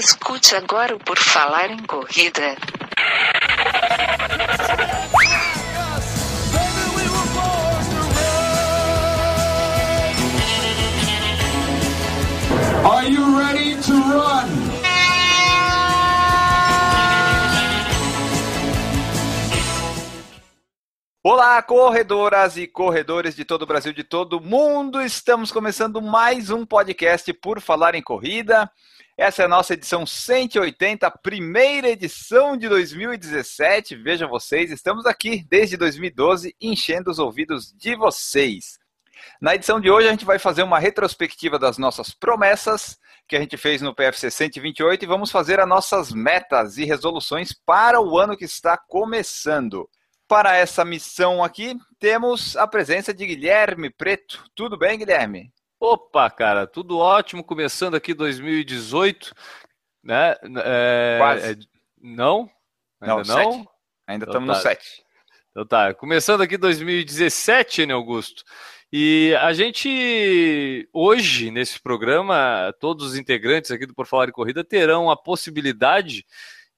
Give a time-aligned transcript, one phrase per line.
[0.00, 2.56] Escute agora o Por Falar em Corrida.
[12.82, 14.70] Are you ready to run?
[21.22, 25.02] Olá, corredoras e corredores de todo o Brasil, de todo o mundo.
[25.02, 28.72] Estamos começando mais um podcast por falar em corrida.
[29.20, 33.94] Essa é a nossa edição 180, primeira edição de 2017.
[33.94, 38.78] Vejam vocês, estamos aqui desde 2012 enchendo os ouvidos de vocês.
[39.38, 42.98] Na edição de hoje a gente vai fazer uma retrospectiva das nossas promessas
[43.28, 47.52] que a gente fez no PFC 128 e vamos fazer as nossas metas e resoluções
[47.52, 49.86] para o ano que está começando.
[50.26, 54.42] Para essa missão aqui, temos a presença de Guilherme Preto.
[54.54, 55.52] Tudo bem, Guilherme?
[55.80, 57.42] Opa, cara, tudo ótimo.
[57.42, 59.34] Começando aqui 2018,
[60.04, 60.36] né?
[60.62, 61.52] É, Quase.
[61.52, 61.56] é,
[61.98, 62.50] não?
[63.00, 63.24] Ainda Não, não?
[63.24, 63.68] sete.
[64.06, 64.60] Ainda Então estamos no tá.
[64.60, 65.02] 7.
[65.50, 68.44] Então tá, começando aqui 2017, né, Augusto?
[68.92, 74.62] E a gente, hoje, nesse programa, todos os integrantes aqui do Por Falar em Corrida
[74.62, 76.26] terão a possibilidade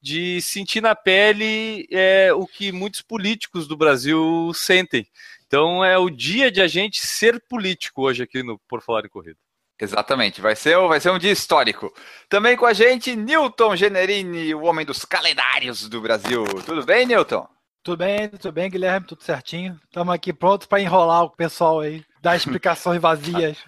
[0.03, 5.07] de sentir na pele é, o que muitos políticos do Brasil sentem.
[5.47, 9.09] Então é o dia de a gente ser político hoje aqui no Por Falar em
[9.09, 9.37] Corrida.
[9.81, 11.93] Exatamente, vai ser, vai ser um dia histórico.
[12.29, 16.45] Também com a gente, Newton Generini, o homem dos calendários do Brasil.
[16.65, 17.47] Tudo bem, Newton?
[17.83, 19.79] Tudo bem, tudo bem, Guilherme, tudo certinho.
[19.85, 23.59] Estamos aqui prontos para enrolar o pessoal aí, dar explicações vazias.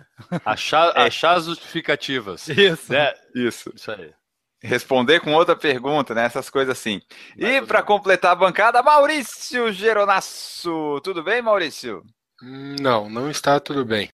[0.45, 1.03] Achar, É.
[1.03, 2.49] achar as justificativas.
[2.49, 2.93] Isso.
[2.93, 3.13] Né?
[3.35, 3.73] Isso.
[3.75, 4.13] Isso aí.
[4.67, 6.25] Responder com outra pergunta, né?
[6.25, 7.01] Essas coisas assim.
[7.37, 11.01] E para completar a bancada, Maurício Geronasso.
[11.05, 12.03] Tudo bem, Maurício?
[12.43, 14.09] Hum, Não, não está tudo bem.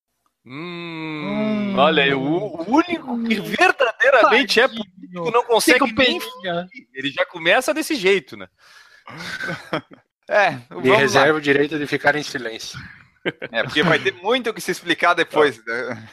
[0.44, 1.78] Hum, Hum.
[1.78, 6.66] olha aí, o, o único que verdadeiramente é político não consegue nem peninha.
[6.94, 8.48] Ele já começa desse jeito, né?
[10.28, 10.96] É, Me lá.
[10.96, 12.78] reserva o direito de ficar em silêncio.
[13.53, 15.63] É, porque vai ter muito o que se explicar depois.
[15.64, 16.08] né?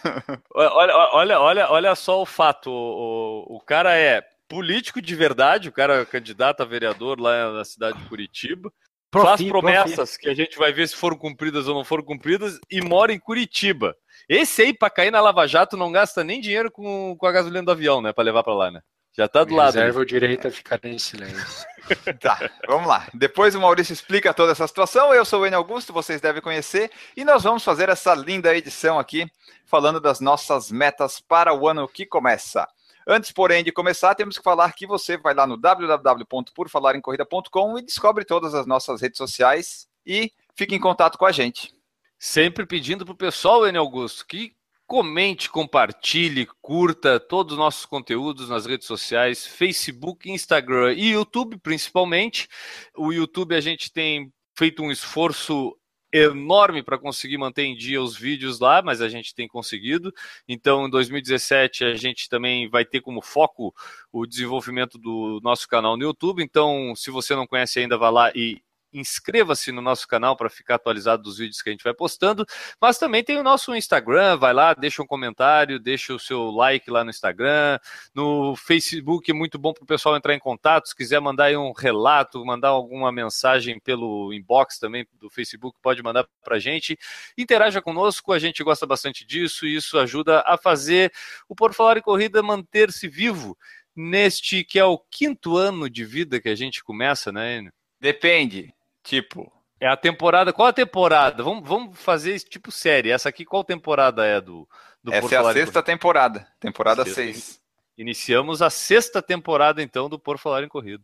[0.54, 2.70] Olha, olha, olha, olha só o fato.
[2.70, 7.52] O, o, o cara é político de verdade, o cara é candidato a vereador lá
[7.52, 8.72] na cidade de Curitiba.
[9.14, 12.60] faz Profi, promessas que a gente vai ver se foram cumpridas ou não foram cumpridas
[12.70, 13.96] e mora em Curitiba.
[14.28, 17.64] Esse aí, pra cair na Lava Jato, não gasta nem dinheiro com, com a gasolina
[17.64, 18.12] do avião, né?
[18.12, 18.82] Pra levar pra lá, né?
[19.18, 19.74] Já tá do Me lado.
[19.74, 21.66] reserva o direito a ficar em silêncio.
[22.20, 23.08] Tá, vamos lá.
[23.14, 25.14] Depois o Maurício explica toda essa situação.
[25.14, 26.92] Eu sou o Enio Augusto, vocês devem conhecer.
[27.16, 29.26] E nós vamos fazer essa linda edição aqui,
[29.66, 32.68] falando das nossas metas para o ano que começa.
[33.08, 38.26] Antes, porém, de começar, temos que falar que você vai lá no www.porfalarencorrida.com e descobre
[38.26, 41.74] todas as nossas redes sociais e fique em contato com a gente.
[42.20, 44.57] Sempre pedindo pro pessoal, Enio Augusto, que
[44.88, 52.48] comente, compartilhe, curta todos os nossos conteúdos nas redes sociais, Facebook, Instagram e YouTube, principalmente.
[52.96, 55.78] O YouTube a gente tem feito um esforço
[56.12, 60.14] enorme para conseguir manter em dia os vídeos lá, mas a gente tem conseguido.
[60.48, 63.76] Então, em 2017 a gente também vai ter como foco
[64.10, 66.42] o desenvolvimento do nosso canal no YouTube.
[66.42, 68.62] Então, se você não conhece ainda, vá lá e
[68.94, 72.46] inscreva-se no nosso canal para ficar atualizado dos vídeos que a gente vai postando,
[72.80, 76.90] mas também tem o nosso Instagram, vai lá, deixa um comentário, deixa o seu like
[76.90, 77.80] lá no Instagram,
[78.14, 81.58] no Facebook é muito bom para o pessoal entrar em contato, se quiser mandar aí
[81.58, 86.98] um relato, mandar alguma mensagem pelo inbox também do Facebook, pode mandar para a gente,
[87.38, 91.12] interaja conosco, a gente gosta bastante disso e isso ajuda a fazer
[91.48, 93.58] o Por Falar em Corrida manter-se vivo
[93.96, 97.74] neste que é o quinto ano de vida que a gente começa, né, Enio?
[98.00, 98.77] Depende.
[99.08, 100.52] Tipo, É a temporada.
[100.52, 101.42] Qual a temporada?
[101.42, 103.10] Vamos, vamos fazer esse tipo série.
[103.10, 104.68] Essa aqui, qual temporada é do,
[105.02, 106.46] do Por essa é a Falar sexta temporada.
[106.60, 107.62] Temporada Sexta, 6.
[107.98, 111.02] Iniciamos a sexta temporada, então, do Por Falar em Corrida.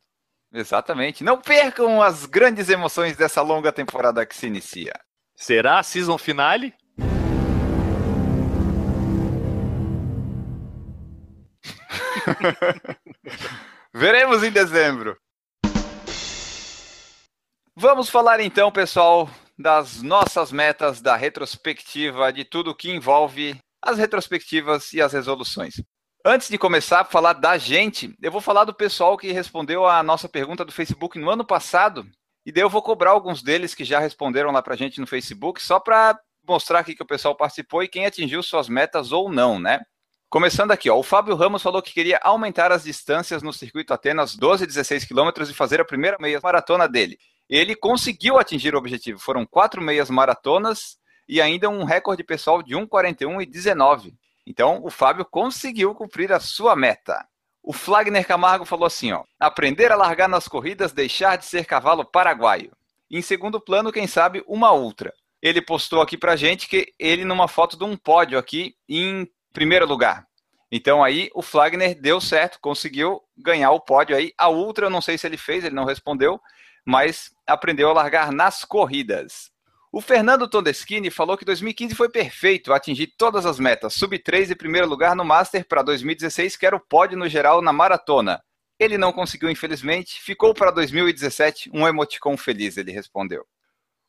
[0.51, 1.23] Exatamente.
[1.23, 4.91] Não percam as grandes emoções dessa longa temporada que se inicia.
[5.33, 6.73] Será a season finale?
[13.93, 15.17] Veremos em dezembro.
[17.75, 19.27] Vamos falar então, pessoal,
[19.57, 25.81] das nossas metas da retrospectiva, de tudo que envolve as retrospectivas e as resoluções.
[26.23, 30.03] Antes de começar a falar da gente, eu vou falar do pessoal que respondeu a
[30.03, 32.05] nossa pergunta do Facebook no ano passado.
[32.45, 35.59] E daí eu vou cobrar alguns deles que já responderam lá pra gente no Facebook,
[35.59, 36.17] só para
[36.47, 39.81] mostrar aqui que o pessoal participou e quem atingiu suas metas ou não, né?
[40.29, 44.35] Começando aqui, ó, o Fábio Ramos falou que queria aumentar as distâncias no circuito Atenas
[44.35, 47.17] 12 e 16 quilômetros e fazer a primeira meia maratona dele.
[47.49, 50.97] Ele conseguiu atingir o objetivo, foram quatro meias maratonas
[51.27, 54.13] e ainda um recorde pessoal de 1,41 e 19.
[54.45, 57.25] Então, o Fábio conseguiu cumprir a sua meta.
[57.61, 62.03] O Flagner Camargo falou assim, ó: aprender a largar nas corridas, deixar de ser cavalo
[62.03, 62.71] paraguaio.
[63.09, 65.13] Em segundo plano, quem sabe, uma ultra.
[65.41, 69.85] Ele postou aqui pra gente que ele numa foto de um pódio aqui em primeiro
[69.85, 70.25] lugar.
[70.71, 74.33] Então aí o Flagner deu certo, conseguiu ganhar o pódio aí.
[74.37, 76.41] A ultra, eu não sei se ele fez, ele não respondeu,
[76.85, 79.51] mas aprendeu a largar nas corridas.
[79.91, 83.93] O Fernando Todeschini falou que 2015 foi perfeito, atingir todas as metas.
[83.93, 87.61] Sub 3 e primeiro lugar no Master para 2016, que era o pódio no geral
[87.61, 88.43] na maratona.
[88.79, 90.19] Ele não conseguiu, infelizmente.
[90.19, 93.45] Ficou para 2017 um emoticon feliz, ele respondeu.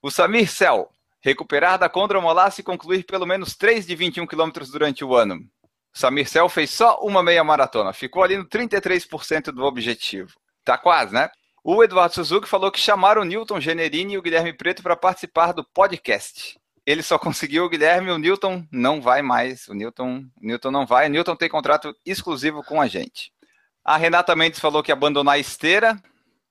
[0.01, 0.91] O Samir Cel,
[1.21, 5.47] recuperar da condromolasse e concluir pelo menos 3 de 21 quilômetros durante o ano.
[5.93, 10.33] Samir Cel fez só uma meia maratona, ficou ali no 33% do objetivo.
[10.65, 11.31] Tá quase, né?
[11.67, 15.53] O Eduardo Suzuki falou que chamaram o Newton Generini e o Guilherme Preto para participar
[15.53, 16.61] do podcast.
[16.85, 19.67] Ele só conseguiu o Guilherme, o Newton não vai mais.
[19.67, 21.07] O Newton, o Newton não vai.
[21.07, 23.33] O Newton tem contrato exclusivo com a gente.
[23.83, 25.99] A Renata Mendes falou que abandonar a esteira.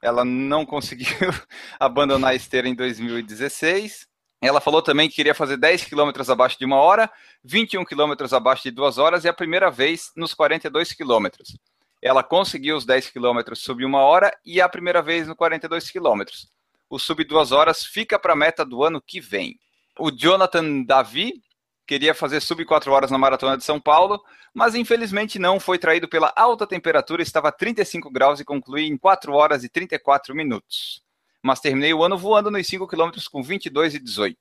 [0.02, 1.06] Ela não conseguiu
[1.80, 4.08] abandonar a esteira em 2016.
[4.42, 7.08] Ela falou também que queria fazer 10 quilômetros abaixo de uma hora,
[7.44, 11.56] 21 quilômetros abaixo de duas horas e a primeira vez nos 42 quilômetros
[12.04, 16.50] ela conseguiu os 10 quilômetros sub uma hora e a primeira vez no 42 quilômetros.
[16.90, 19.58] O sub duas horas fica para a meta do ano que vem.
[19.98, 21.42] O Jonathan Davi
[21.88, 24.22] queria fazer sub 4 horas na maratona de São Paulo,
[24.54, 28.98] mas infelizmente não foi traído pela alta temperatura, estava a 35 graus e concluí em
[28.98, 31.02] 4 horas e 34 minutos.
[31.42, 34.38] Mas terminei o ano voando nos 5 quilômetros com 22 e 18.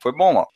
[0.00, 0.46] Foi bom, ó.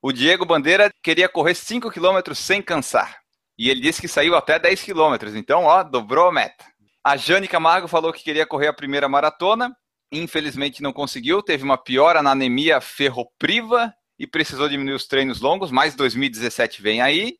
[0.00, 3.17] O Diego Bandeira queria correr 5 quilômetros sem cansar.
[3.58, 5.34] E ele disse que saiu até 10 quilômetros.
[5.34, 6.64] Então, ó, dobrou a meta.
[7.02, 9.76] A Jane Camargo falou que queria correr a primeira maratona.
[10.12, 11.42] Infelizmente não conseguiu.
[11.42, 15.72] Teve uma piora na anemia ferropriva e precisou diminuir os treinos longos.
[15.72, 17.36] Mas 2017 vem aí.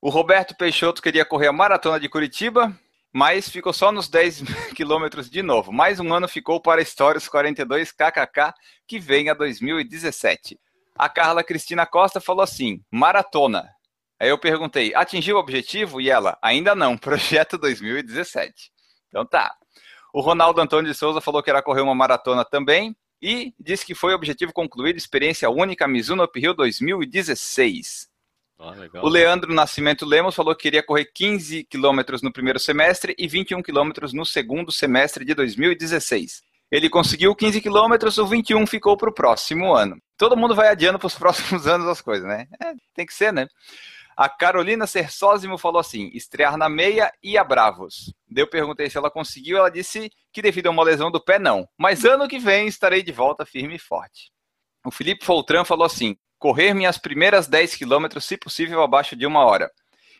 [0.00, 2.72] O Roberto Peixoto queria correr a maratona de Curitiba,
[3.12, 4.42] mas ficou só nos 10
[4.76, 5.72] quilômetros de novo.
[5.72, 8.54] Mais um ano ficou para a história os 42 KKK
[8.86, 10.60] que vem a 2017.
[10.94, 13.68] A Carla Cristina Costa falou assim: maratona,
[14.18, 16.00] Aí eu perguntei, atingiu o objetivo?
[16.00, 18.70] E ela, ainda não, projeto 2017.
[19.08, 19.54] Então tá.
[20.12, 23.94] O Ronaldo Antônio de Souza falou que era correr uma maratona também e disse que
[23.94, 28.08] foi objetivo concluído, experiência única Mizuno Up Hill 2016.
[28.58, 28.72] Ah,
[29.02, 33.62] o Leandro Nascimento Lemos falou que queria correr 15 quilômetros no primeiro semestre e 21
[33.62, 36.42] quilômetros no segundo semestre de 2016.
[36.70, 40.00] Ele conseguiu 15 quilômetros, o 21 ficou para o próximo ano.
[40.16, 42.46] Todo mundo vai adiando para os próximos anos as coisas, né?
[42.60, 43.46] É, tem que ser, né?
[44.16, 48.14] A Carolina Sersósimo falou assim: estrear na meia e a Bravos.
[48.34, 51.68] Eu perguntei se ela conseguiu, ela disse que devido a uma lesão do pé, não.
[51.76, 54.32] Mas ano que vem estarei de volta firme e forte.
[54.84, 59.44] O Felipe Foltran falou assim: correr minhas primeiras 10 quilômetros, se possível, abaixo de uma
[59.44, 59.70] hora.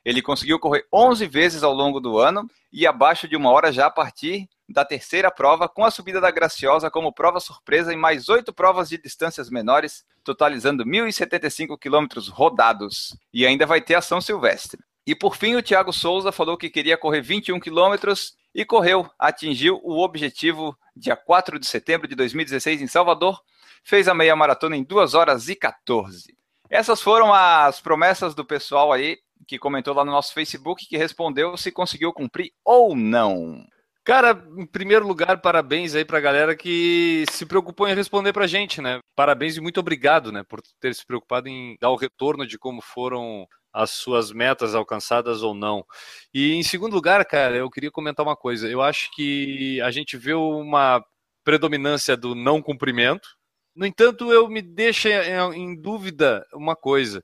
[0.06, 3.86] Ele conseguiu correr 11 vezes ao longo do ano e abaixo de uma hora já
[3.86, 8.28] a partir da terceira prova, com a subida da Graciosa como prova surpresa e mais
[8.28, 13.18] oito provas de distâncias menores, totalizando 1.075 quilômetros rodados.
[13.34, 14.80] E ainda vai ter a São Silvestre.
[15.04, 19.80] E por fim, o Thiago Souza falou que queria correr 21 quilômetros e correu, atingiu
[19.82, 23.40] o objetivo dia 4 de setembro de 2016 em Salvador,
[23.82, 26.32] fez a meia maratona em 2 horas e 14.
[26.70, 31.56] Essas foram as promessas do pessoal aí que comentou lá no nosso Facebook, que respondeu
[31.56, 33.64] se conseguiu cumprir ou não.
[34.04, 38.80] Cara, em primeiro lugar, parabéns aí pra galera que se preocupou em responder pra gente,
[38.80, 39.00] né?
[39.16, 42.80] Parabéns e muito obrigado, né, por ter se preocupado em dar o retorno de como
[42.80, 45.84] foram as suas metas alcançadas ou não.
[46.32, 48.68] E em segundo lugar, cara, eu queria comentar uma coisa.
[48.68, 51.04] Eu acho que a gente vê uma
[51.44, 53.28] predominância do não cumprimento.
[53.74, 55.10] No entanto, eu me deixa
[55.54, 57.22] em dúvida uma coisa.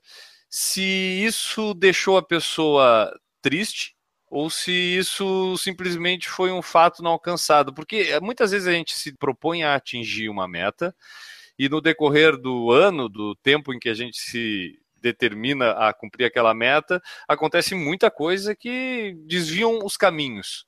[0.55, 3.95] Se isso deixou a pessoa triste,
[4.29, 7.73] ou se isso simplesmente foi um fato não alcançado.
[7.73, 10.95] Porque eh, muitas vezes a gente se propõe a atingir uma meta
[11.57, 16.25] e no decorrer do ano, do tempo em que a gente se determina a cumprir
[16.25, 20.67] aquela meta, acontece muita coisa que desviam os caminhos.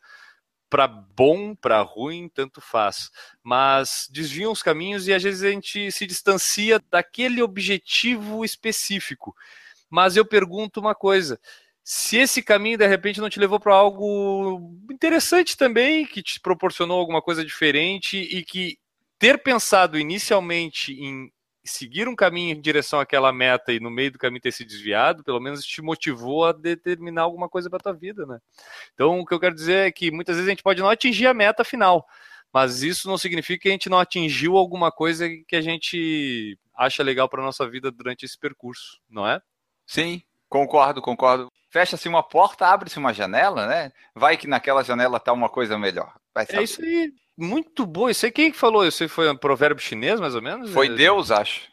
[0.68, 3.12] Para bom, para ruim, tanto faz.
[3.44, 9.36] Mas desviam os caminhos e às vezes a gente se distancia daquele objetivo específico.
[9.90, 11.40] Mas eu pergunto uma coisa:
[11.84, 17.00] se esse caminho de repente não te levou para algo interessante também, que te proporcionou
[17.00, 18.78] alguma coisa diferente e que
[19.20, 21.32] ter pensado inicialmente em
[21.64, 25.24] seguir um caminho em direção àquela meta e no meio do caminho ter se desviado,
[25.24, 28.40] pelo menos te motivou a determinar alguma coisa para tua vida, né?
[28.94, 31.28] Então, o que eu quero dizer é que muitas vezes a gente pode não atingir
[31.28, 32.06] a meta final,
[32.54, 37.04] mas isso não significa que a gente não atingiu alguma coisa que a gente acha
[37.04, 39.42] legal para nossa vida durante esse percurso, não é?
[39.86, 40.22] Sim,
[40.56, 41.52] Concordo, concordo.
[41.70, 43.92] Fecha-se uma porta, abre-se uma janela, né?
[44.14, 46.14] Vai que naquela janela tá uma coisa melhor.
[46.34, 47.12] Vai É isso aí.
[47.38, 48.10] Muito bom.
[48.10, 48.88] Isso aí quem que falou?
[48.88, 50.72] Isso aí foi um provérbio chinês, mais ou menos?
[50.72, 51.64] Foi É, Deus, acho.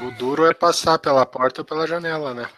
[0.00, 2.48] O duro é passar pela porta ou pela janela, né?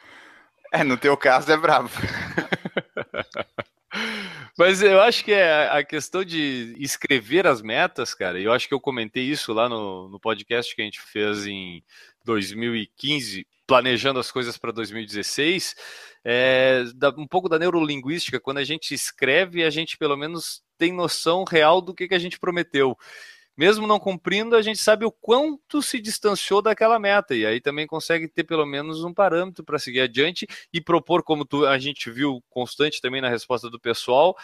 [0.72, 1.90] É, no teu caso é bravo.
[4.56, 8.40] Mas eu acho que é a questão de escrever as metas, cara.
[8.40, 11.46] e Eu acho que eu comentei isso lá no, no podcast que a gente fez
[11.46, 11.82] em
[12.24, 15.76] 2015, planejando as coisas para 2016.
[16.24, 16.82] É,
[17.18, 21.80] um pouco da neurolinguística, quando a gente escreve, a gente pelo menos tem noção real
[21.82, 22.96] do que, que a gente prometeu.
[23.56, 27.86] Mesmo não cumprindo, a gente sabe o quanto se distanciou daquela meta, e aí também
[27.86, 32.10] consegue ter pelo menos um parâmetro para seguir adiante e propor, como tu- a gente
[32.10, 34.36] viu constante também na resposta do pessoal,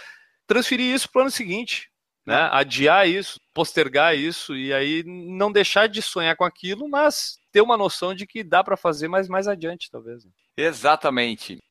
[0.46, 1.88] transferir isso para o ano seguinte.
[2.26, 2.48] Né?
[2.52, 7.76] Adiar isso, postergar isso e aí não deixar de sonhar com aquilo, mas ter uma
[7.76, 10.24] noção de que dá para fazer, mas mais adiante, talvez.
[10.24, 10.32] né?
[10.56, 11.62] Exatamente.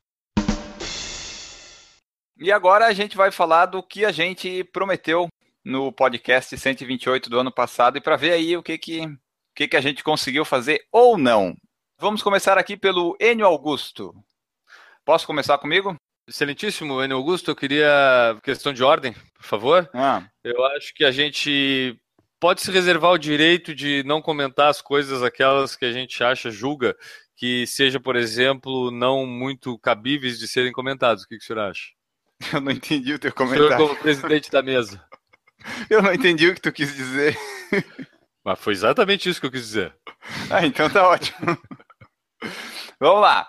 [2.37, 5.27] E agora a gente vai falar do que a gente prometeu
[5.63, 9.17] no podcast 128 do ano passado e para ver aí o que que, o
[9.53, 11.53] que que a gente conseguiu fazer ou não.
[11.99, 14.15] Vamos começar aqui pelo Enio Augusto.
[15.03, 15.97] Posso começar comigo?
[16.25, 19.89] Excelentíssimo, Enio Augusto, eu queria questão de ordem, por favor.
[19.93, 21.99] Ah, Eu acho que a gente
[22.43, 26.51] pode se reservar o direito de não comentar as coisas, aquelas que a gente acha,
[26.51, 26.93] julga,
[27.37, 31.23] que seja, por exemplo, não muito cabíveis de serem comentados.
[31.23, 31.93] O que, que o senhor acha?
[32.53, 33.87] eu não entendi o teu O senhor comentário.
[33.87, 35.01] como presidente da mesa.
[35.89, 37.37] Eu não entendi o que tu quis dizer.
[38.43, 39.95] Mas foi exatamente isso que eu quis dizer.
[40.51, 41.57] Ah, então tá ótimo.
[42.99, 43.47] Vamos lá.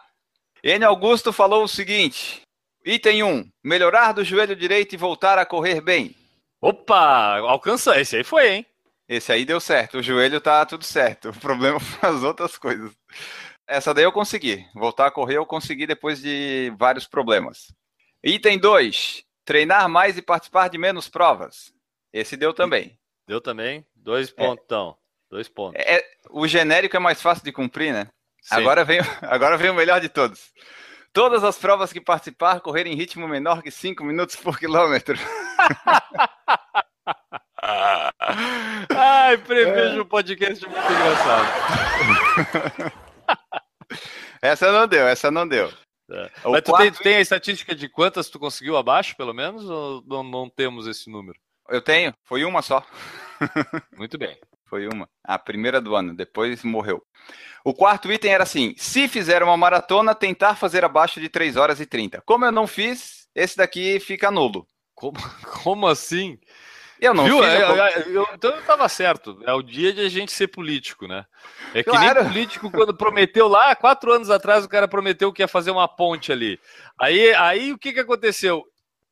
[0.63, 2.43] Enio Augusto falou o seguinte:
[2.87, 6.15] Item 1: melhorar do joelho direito e voltar a correr bem.
[6.61, 8.01] Opa, alcança.
[8.01, 8.67] Esse aí foi, hein?
[9.09, 11.31] Esse aí deu certo, o joelho tá tudo certo.
[11.37, 12.93] O problema foi as outras coisas.
[13.67, 14.67] Essa daí eu consegui.
[14.75, 17.73] Voltar a correr eu consegui depois de vários problemas.
[18.23, 21.73] Item 2: treinar mais e participar de menos provas.
[22.13, 22.99] Esse deu também.
[23.27, 23.85] Deu também.
[23.95, 24.97] Dois pontão.
[25.31, 25.83] Dois pontos.
[25.85, 28.09] É, o genérico é mais fácil de cumprir, né?
[28.41, 28.57] Sim.
[28.57, 30.53] Agora vem, agora vem o melhor de todos.
[31.13, 35.19] Todas as provas que participar correr em ritmo menor que 5 minutos por quilômetro.
[38.97, 42.93] Ai, prevejo um podcast muito engraçado.
[44.43, 45.73] Essa não deu, essa não deu.
[46.11, 46.31] É.
[46.45, 50.03] Mas tu tem, quarto- tem a estatística de quantas tu conseguiu abaixo, pelo menos, ou
[50.07, 51.39] não, não temos esse número?
[51.71, 52.85] Eu tenho, foi uma só.
[53.97, 54.39] Muito bem.
[54.69, 55.09] Foi uma.
[55.25, 57.03] A primeira do ano, depois morreu.
[57.65, 61.81] O quarto item era assim: se fizer uma maratona, tentar fazer abaixo de 3 horas
[61.81, 62.21] e 30.
[62.27, 64.67] Como eu não fiz, esse daqui fica nulo.
[64.95, 65.17] Como,
[65.63, 66.39] como assim?
[67.01, 67.39] Eu não Viu?
[67.43, 67.47] fiz.
[67.53, 69.39] É, eu- eu- eu- então eu tava certo.
[69.47, 71.25] É o dia de a gente ser político, né?
[71.75, 72.23] É que Claro.
[72.23, 75.89] nem político quando prometeu lá, quatro anos atrás, o cara prometeu que ia fazer uma
[75.89, 76.59] ponte ali.
[76.99, 78.65] Aí, aí o que, que aconteceu?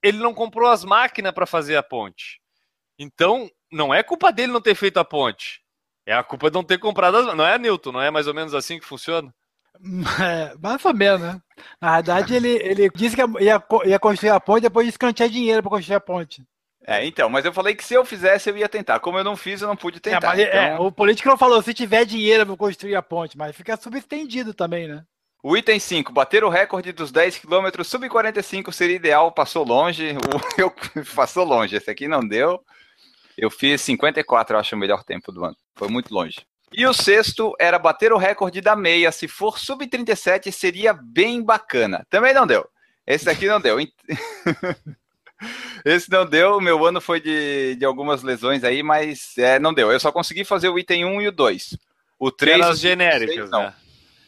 [0.03, 2.41] Ele não comprou as máquinas para fazer a ponte.
[2.99, 5.61] Então, não é culpa dele não ter feito a ponte.
[6.07, 7.93] É a culpa de não ter comprado as Não é, Newton?
[7.93, 9.33] Não é mais ou menos assim que funciona?
[10.23, 11.41] É, mais ou menos, né?
[11.81, 15.13] Na verdade, ele, ele disse que ia, ia construir a ponte, depois disse que não
[15.13, 16.43] tinha dinheiro para construir a ponte.
[16.87, 18.99] É, então, mas eu falei que se eu fizesse, eu ia tentar.
[19.01, 20.29] Como eu não fiz, eu não pude É, tentar.
[20.29, 23.39] mas, é, Então, o político não falou, se tiver dinheiro, eu vou construir a ponte,
[23.39, 25.05] mas fica subentendido também, né?
[25.45, 30.13] O item 5, bater o recorde dos 10 km sub 45 seria ideal, passou longe.
[30.13, 30.17] O,
[30.61, 30.73] eu,
[31.17, 32.61] passou longe, esse aqui não deu.
[33.37, 35.57] Eu fiz 54, eu acho o melhor tempo do ano.
[35.75, 36.45] Foi muito longe.
[36.73, 39.11] E o sexto era bater o recorde da meia.
[39.13, 42.07] Se for sub 37, seria bem bacana.
[42.09, 42.67] Também não deu.
[43.07, 43.79] Esse daqui não deu.
[45.85, 46.57] Esse não deu.
[46.57, 49.91] O meu ano foi de, de algumas lesões aí, mas é, não deu.
[49.91, 51.77] Eu só consegui fazer o item 1 e o 2.
[52.19, 53.63] O 3 Eram e o as genéricas, não.
[53.63, 53.75] né?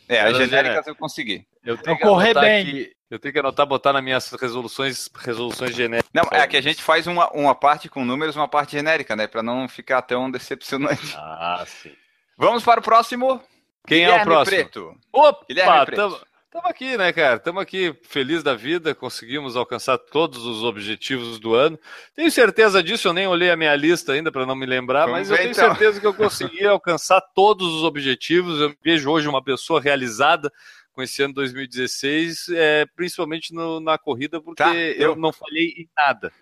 [0.09, 0.87] É, as genéricas genéricas.
[0.87, 1.47] eu consegui.
[1.64, 2.62] Eu tenho Então, correr bem.
[2.62, 6.11] aqui- eu tenho que anotar, botar nas minhas resoluções, resoluções genéricas.
[6.12, 9.26] Não, é que a gente faz uma, uma parte com números, uma parte genérica, né?
[9.28, 11.14] Pra não ficar tão decepcionante.
[11.16, 11.92] Ah, sim.
[12.37, 13.40] Vamos para o próximo.
[13.87, 14.56] Quem é o Guilherme próximo?
[14.56, 14.97] Preto.
[15.12, 15.97] Opa, Guilherme Preto.
[15.97, 16.21] tamo,
[16.54, 17.38] tamo aqui, né, cara?
[17.40, 21.76] Tamo aqui feliz da vida, conseguimos alcançar todos os objetivos do ano.
[22.14, 25.18] Tenho certeza disso, eu nem olhei a minha lista ainda para não me lembrar, Vamos
[25.18, 25.68] mas eu tenho então.
[25.68, 28.61] certeza que eu consegui alcançar todos os objetivos.
[28.61, 30.50] Eu vejo hoje uma pessoa realizada
[30.92, 35.75] com esse ano 2016, é, principalmente no- na corrida, porque Tá, eu eu- não falhei
[35.76, 36.32] em nada.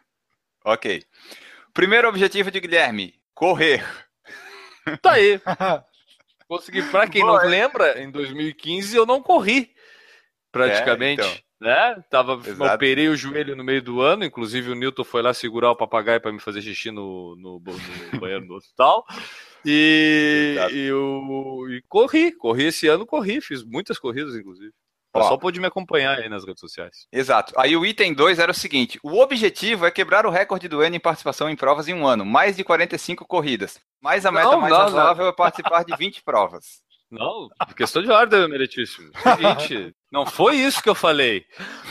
[0.63, 1.03] Ok.
[1.73, 3.83] Primeiro objetivo de Guilherme: correr.
[5.01, 5.41] Tá aí.
[6.47, 6.83] Consegui.
[6.83, 7.49] Para quem Boa, não é.
[7.49, 9.72] lembra, em 2015 eu não corri
[10.53, 11.23] praticamente.
[11.23, 11.43] É, então.
[11.61, 12.05] Né?
[12.11, 12.75] Tava, Exato.
[12.75, 16.21] operei o joelho no meio do ano, inclusive o Newton foi lá segurar o papagaio
[16.21, 17.63] para me fazer xixi no, no,
[18.13, 19.05] no banheiro do hospital.
[19.65, 24.73] E, e, eu, e corri, corri esse ano, corri, fiz muitas corridas, inclusive.
[25.15, 25.21] O Ó.
[25.21, 27.07] pessoal pode me acompanhar aí nas redes sociais.
[27.13, 27.53] Exato.
[27.57, 30.97] Aí o item 2 era o seguinte: o objetivo é quebrar o recorde do N
[30.97, 33.79] em participação em provas em um ano, mais de 45 corridas.
[34.01, 36.83] Mas a meta Não, mais não, razoável é participar de 20 provas.
[37.13, 39.11] Não, questão de ordem, meritíssimo.
[39.23, 41.45] Seguinte, não foi isso que eu falei.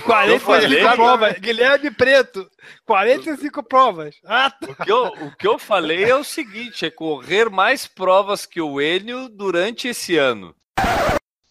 [0.04, 1.38] 45 falei- provas.
[1.40, 2.50] Guilherme Preto.
[2.86, 4.16] 45 provas.
[4.26, 4.68] Ah, tá.
[4.72, 8.60] O que, eu, o que eu falei é o seguinte: é correr mais provas que
[8.60, 10.56] o Enio durante esse ano.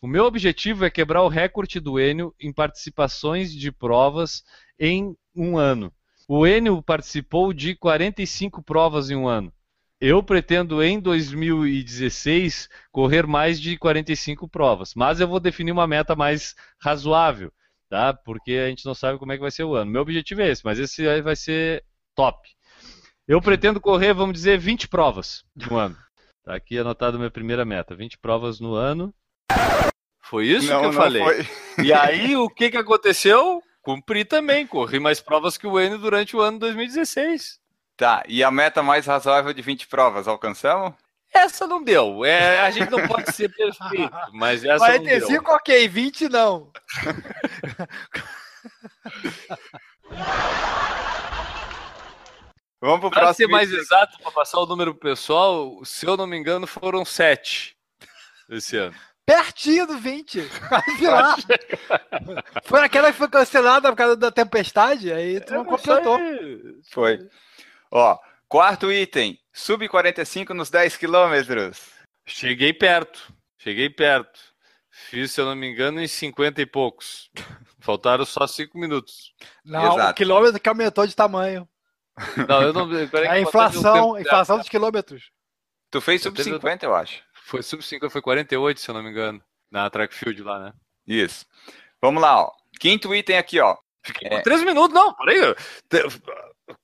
[0.03, 4.43] O meu objetivo é quebrar o recorde do Enio em participações de provas
[4.79, 5.93] em um ano.
[6.27, 9.53] O Enio participou de 45 provas em um ano.
[10.01, 16.17] Eu pretendo em 2016 correr mais de 45 provas, mas eu vou definir uma meta
[16.17, 17.53] mais razoável,
[17.87, 18.15] tá?
[18.15, 19.91] Porque a gente não sabe como é que vai ser o ano.
[19.91, 22.49] Meu objetivo é esse, mas esse aí vai ser top.
[23.29, 25.97] Eu pretendo correr, vamos dizer, 20 provas no ano.
[26.43, 29.15] Tá aqui anotado minha primeira meta, 20 provas no ano.
[30.23, 31.23] Foi isso que eu falei.
[31.23, 31.85] foi.
[31.85, 33.63] E aí, o que, que aconteceu?
[33.83, 37.61] Cumpri também, corri mais provas que o Enio durante o ano 2016.
[38.01, 40.95] Tá, e a meta mais razoável de 20 provas, alcançamos?
[41.31, 42.25] Essa não deu.
[42.25, 45.21] É, a gente não pode ser perfeito, mas essa não deu.
[45.21, 45.87] 45, ok.
[45.87, 46.73] 20, não.
[52.81, 53.47] Vamos pro Pra próximo.
[53.47, 57.05] ser mais exato, para passar o número pro pessoal, se eu não me engano, foram
[57.05, 57.77] sete
[58.49, 58.95] esse ano.
[59.27, 60.49] Pertinho do 20.
[60.69, 61.37] Quase lá.
[62.65, 66.19] Foi aquela que foi cancelada por causa da tempestade, aí tu não completou.
[66.91, 67.29] Foi.
[67.91, 68.19] Ó,
[68.49, 71.91] quarto item: sub 45 nos 10 quilômetros.
[72.27, 74.39] Cheguei perto, cheguei perto.
[74.91, 77.31] Fiz, se eu não me engano, em 50 e poucos.
[77.81, 79.33] Faltaram só cinco minutos.
[79.65, 80.11] Não, Exato.
[80.13, 81.69] o quilômetro que aumentou de tamanho.
[82.49, 82.87] Não, eu não.
[83.09, 85.31] peraí É a botei um inflação, inflação dos quilômetros.
[85.91, 87.23] Tu fez sub teve- 50, eu acho.
[87.45, 89.43] Foi sub 50, foi 48, se eu não me engano.
[89.71, 90.73] Na track field lá, né?
[91.07, 91.47] Isso.
[92.03, 92.53] Vamos lá, ó.
[92.79, 93.77] Quinto item aqui, ó.
[94.05, 94.43] Fiquei É.
[94.43, 95.55] três minutos, não, peraí.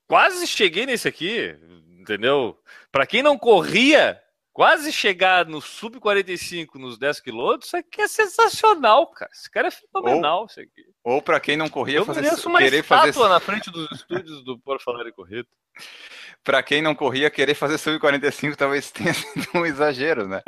[0.07, 1.55] Quase cheguei nesse aqui,
[1.99, 2.57] entendeu?
[2.91, 4.19] Pra quem não corria,
[4.53, 9.29] quase chegar no sub 45 nos 10 quilômetros, isso aqui é sensacional, cara.
[9.33, 10.85] Esse cara é fenomenal, isso aqui.
[11.03, 13.13] Ou pra quem não corria, Eu fazer, uma querer fazer.
[13.29, 15.47] na frente dos estúdios do Por Falar em Corrida.
[16.43, 20.41] Pra quem não corria, querer fazer sub 45 talvez tenha sido um exagero, né?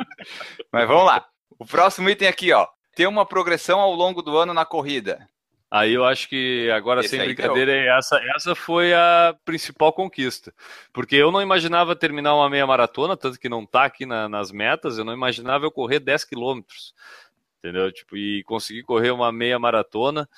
[0.72, 1.26] Mas vamos lá.
[1.58, 2.66] O próximo item aqui, ó.
[2.94, 5.28] Ter uma progressão ao longo do ano na corrida.
[5.70, 10.52] Aí eu acho que agora, Esse sem aí brincadeira, essa, essa foi a principal conquista.
[10.92, 14.50] Porque eu não imaginava terminar uma meia maratona, tanto que não tá aqui na- nas
[14.50, 16.92] metas, eu não imaginava eu correr 10 quilômetros.
[17.58, 17.92] Entendeu?
[17.92, 20.28] Tipo, e conseguir correr uma meia maratona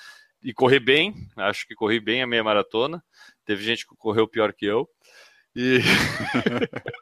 [0.42, 1.14] e correr bem.
[1.36, 3.02] Acho que corri bem a meia maratona.
[3.46, 4.86] Teve gente que correu pior que eu.
[5.56, 5.78] E.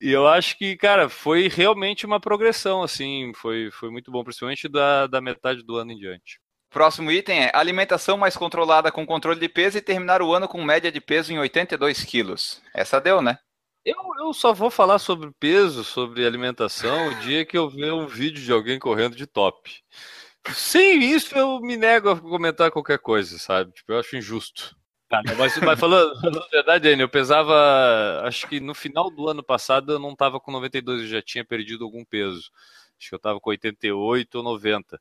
[0.00, 4.68] E eu acho que, cara, foi realmente uma progressão, assim, foi, foi muito bom, principalmente
[4.68, 6.40] da, da metade do ano em diante.
[6.74, 10.60] Próximo item é alimentação mais controlada com controle de peso e terminar o ano com
[10.60, 12.60] média de peso em 82 quilos.
[12.74, 13.38] Essa deu, né?
[13.84, 18.08] Eu, eu só vou falar sobre peso, sobre alimentação, o dia que eu ver um
[18.08, 19.70] vídeo de alguém correndo de top.
[20.52, 23.70] Sem isso, eu me nego a comentar qualquer coisa, sabe?
[23.70, 24.76] Tipo, eu acho injusto.
[25.08, 27.54] Cara, mas, mas falando, falando a verdade, Enio, eu pesava.
[28.24, 31.44] Acho que no final do ano passado eu não estava com 92, eu já tinha
[31.44, 32.50] perdido algum peso.
[32.98, 35.00] Acho que eu estava com 88 ou 90.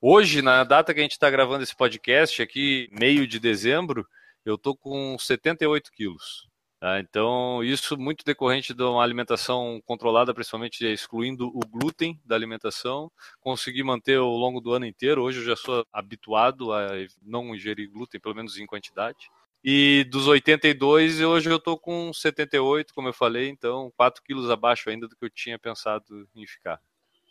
[0.00, 4.06] Hoje, na data que a gente está gravando esse podcast, aqui, meio de dezembro,
[4.44, 6.46] eu tô com 78 quilos.
[6.78, 7.00] Tá?
[7.00, 13.10] Então, isso muito decorrente de uma alimentação controlada, principalmente excluindo o glúten da alimentação.
[13.40, 15.24] Consegui manter ao longo do ano inteiro.
[15.24, 19.28] Hoje eu já sou habituado a não ingerir glúten, pelo menos em quantidade.
[19.64, 24.88] E dos 82, hoje eu estou com 78, como eu falei, então 4 quilos abaixo
[24.88, 26.80] ainda do que eu tinha pensado em ficar.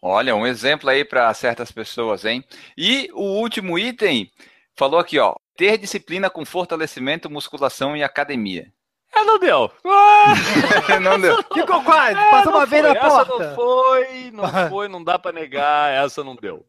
[0.01, 2.43] Olha, um exemplo aí para certas pessoas, hein?
[2.77, 4.31] E o último item
[4.75, 5.35] falou aqui, ó.
[5.57, 8.71] Ter disciplina com fortalecimento, musculação e academia.
[9.15, 9.71] É, não deu.
[11.01, 11.37] Não deu.
[11.53, 13.47] Ficou quase, É, passou uma vez na Essa porta.
[13.49, 16.63] não foi, não foi, não dá para negar, essa não deu.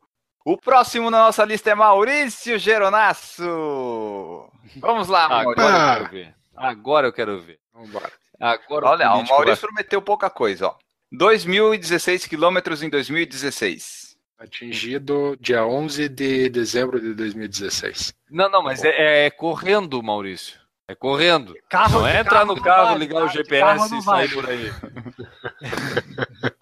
[0.45, 4.49] O próximo na nossa lista é Maurício Geronasso.
[4.77, 5.63] Vamos lá, Maurício.
[5.67, 6.35] Agora eu quero ver.
[6.57, 7.59] Agora eu quero ver.
[7.75, 8.13] Vambora.
[8.41, 10.75] Agora Olha, o político Maurício prometeu pouca coisa, ó.
[11.13, 14.17] 2.016 quilômetros em 2016.
[14.39, 18.13] Atingido dia 11 de dezembro de 2016.
[18.31, 20.59] vai- Não, não, mas é, é correndo, Maurício.
[20.87, 21.55] É correndo.
[21.69, 23.33] Carro não é de entrar no carro, vale, ligar o tá?
[23.33, 24.73] GPS carro e sair por aí.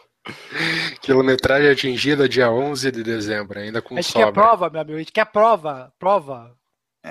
[1.01, 4.33] Quilometragem atingida dia 11 de dezembro, ainda com A gente quer sobra.
[4.33, 4.97] prova, meu amigo.
[4.97, 5.93] A gente quer prova.
[5.99, 6.53] Prova.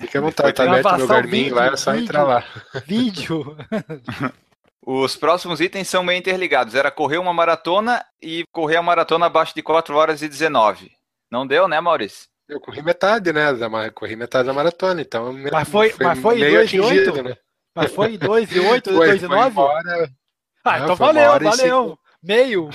[0.01, 2.03] Fica à vontade, tá aberto meu Garmin vídeo, lá, é só vídeo.
[2.03, 2.43] entrar lá.
[2.85, 3.57] Vídeo.
[4.87, 6.75] Os próximos itens são meio interligados.
[6.75, 10.91] Era correr uma maratona e correr a maratona abaixo de 4 horas e 19.
[11.31, 12.27] Não deu, né, Maurício?
[12.47, 13.51] Eu corri metade, né?
[13.53, 15.33] Da, corri metade da maratona, então.
[15.51, 17.23] Mas foi- mas foi em meio dois e atingido, oito?
[17.23, 17.35] né?
[17.75, 19.49] Mas foi em 2 e 8, Foi, 2 e foi 9?
[19.49, 20.09] embora,
[20.63, 21.99] Ah, Não, então foi valeu, valeu.
[22.23, 22.69] Meio.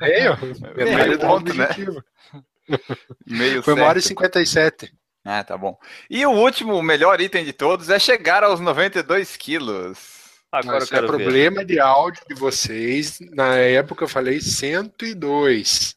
[0.00, 0.36] meio,
[0.76, 1.68] Meio metade do ponto, né?
[3.26, 4.08] Meio Foi uma hora e certo.
[4.20, 4.92] 57.
[5.24, 5.76] Ah, tá bom.
[6.08, 10.19] E o último, o melhor item de todos é chegar aos 92 quilos.
[10.52, 11.22] Agora eu Esse é quero ver.
[11.24, 13.18] problema de áudio de vocês.
[13.32, 15.94] Na época eu falei 102.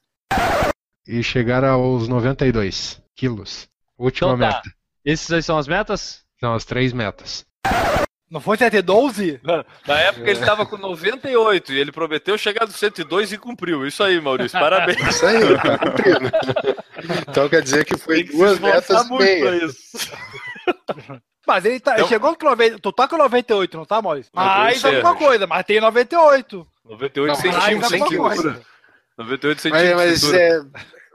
[1.07, 3.67] E chegar aos 92 quilos.
[3.97, 4.55] Última Então tá.
[4.57, 4.69] meta.
[5.03, 6.23] Esses aí são as metas?
[6.39, 7.45] São as três metas.
[8.29, 9.39] Não foi 112?
[9.43, 13.85] Na, na época ele tava com 98 e ele prometeu chegar dos 102 e cumpriu.
[13.85, 14.59] Isso aí, Maurício.
[14.59, 14.97] Parabéns.
[15.07, 16.31] Isso aí, tá cumprindo.
[17.27, 19.65] Então quer dizer que foi duas metas muito pra meia.
[19.65, 20.11] isso.
[21.45, 22.79] Mas ele, tá, ele Então- chegou com 90.
[22.79, 24.31] Tu tá com 98, não tá, Maurício?
[24.33, 26.65] Mais sei, alguma coisa, mas tem 98.
[26.85, 27.79] 98 Não, centímetros.
[27.79, 28.43] mais sem alguma quilos.
[28.43, 28.65] coisa.
[29.17, 29.95] 98 Mas, centímetros.
[30.05, 30.37] mas, cintura.
[30.41, 30.61] é,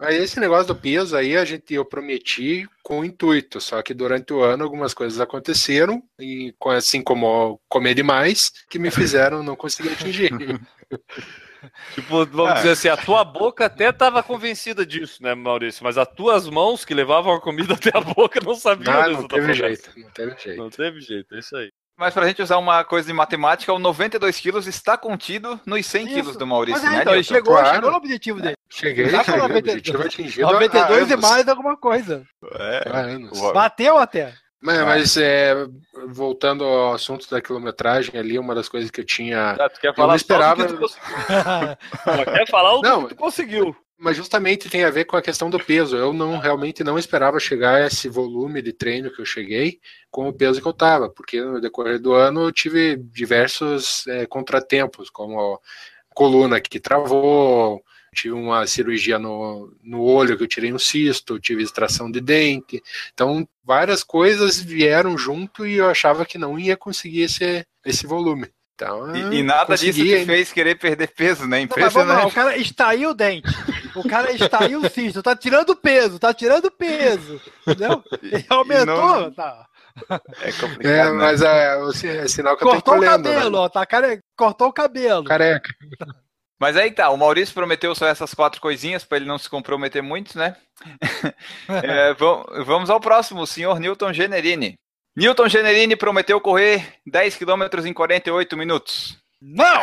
[0.00, 4.32] mas esse negócio do peso aí a gente eu prometi com intuito, só que durante
[4.32, 9.56] o ano algumas coisas aconteceram e com- assim como comer demais que me fizeram não
[9.56, 10.30] conseguir atingir.
[11.94, 12.54] Tipo, vamos Ah.
[12.54, 15.82] dizer assim, a tua boca até tava convencida disso, né, Maurício?
[15.84, 19.26] Mas as tuas mãos que levavam a comida até a boca não sabiam Ah, não
[19.26, 20.58] tua teve jeito, não teve jeito.
[20.58, 21.70] Não teve jeito, é isso aí.
[22.00, 26.04] Mas pra gente usar uma coisa de matemática, o 92 quilos está contido nos 100
[26.06, 26.14] Isso.
[26.14, 27.74] quilos do Maurício, Mas é, né, então, ele chegou, Claro.
[27.74, 28.54] chegou no objetivo dele.
[28.70, 31.28] Cheguei, Já cheguei, 90 objetivo atingido há 92 e anos.
[31.28, 32.24] mais alguma coisa.
[32.52, 32.84] É.
[33.32, 34.32] O- Bateu até.
[34.60, 35.54] Mas, mas, é,
[36.08, 39.50] voltando ao assunto da quilometragem ali, uma das coisas que eu tinha.
[39.52, 41.08] Ah, tu quer falar só do esperava- que tu conseguiu.
[42.04, 43.76] Só quer falar o Não, que tu conseguiu.
[44.00, 45.96] Mas justamente tem a ver com a questão do peso.
[45.96, 50.28] Eu não realmente não esperava chegar a esse volume de treino que eu cheguei com
[50.28, 55.10] o peso que eu estava, porque no decorrer do ano eu tive diversos é, contratempos,
[55.10, 57.82] como a coluna que travou,
[58.14, 62.80] tive uma cirurgia no, no olho que eu tirei um cisto, tive extração de dente.
[63.12, 68.48] Então, várias coisas vieram junto e eu achava que não ia conseguir esse, esse volume.
[68.74, 70.24] Então, E, e nada disso te ainda.
[70.32, 71.60] fez querer perder peso, né?
[71.60, 72.30] Não, mas vamos lá, Impressionante.
[72.30, 73.48] o cara extraiu o dente.
[73.94, 75.20] O cara extraiu o cisto.
[75.22, 77.40] Tá tirando peso, tá tirando peso.
[77.66, 78.02] Entendeu?
[78.22, 79.20] Ele aumentou.
[79.20, 79.66] não- Tá.
[80.42, 81.10] É complicado, É, né?
[81.10, 81.76] mas é,
[82.22, 83.28] é sinal que eu tô Cortou o colhendo.
[83.28, 83.34] né?
[83.34, 83.68] cabelo, ó.
[83.68, 84.20] Tá care...
[84.36, 85.24] Cortou o cabelo.
[85.24, 85.68] Careca.
[86.58, 90.02] Mas aí tá, o Maurício prometeu só essas quatro coisinhas para ele não se comprometer
[90.02, 90.56] muito, né?
[91.68, 94.74] É, vam- vamos ao próximo, o senhor Newton Generini.
[95.16, 99.18] Newton Generini prometeu correr 10 km em 48 minutos.
[99.40, 99.82] Não!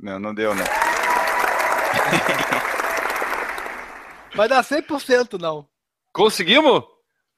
[0.00, 0.64] Não, não deu, né?
[4.34, 5.66] Vai dar 100% não.
[6.12, 6.82] Conseguimos?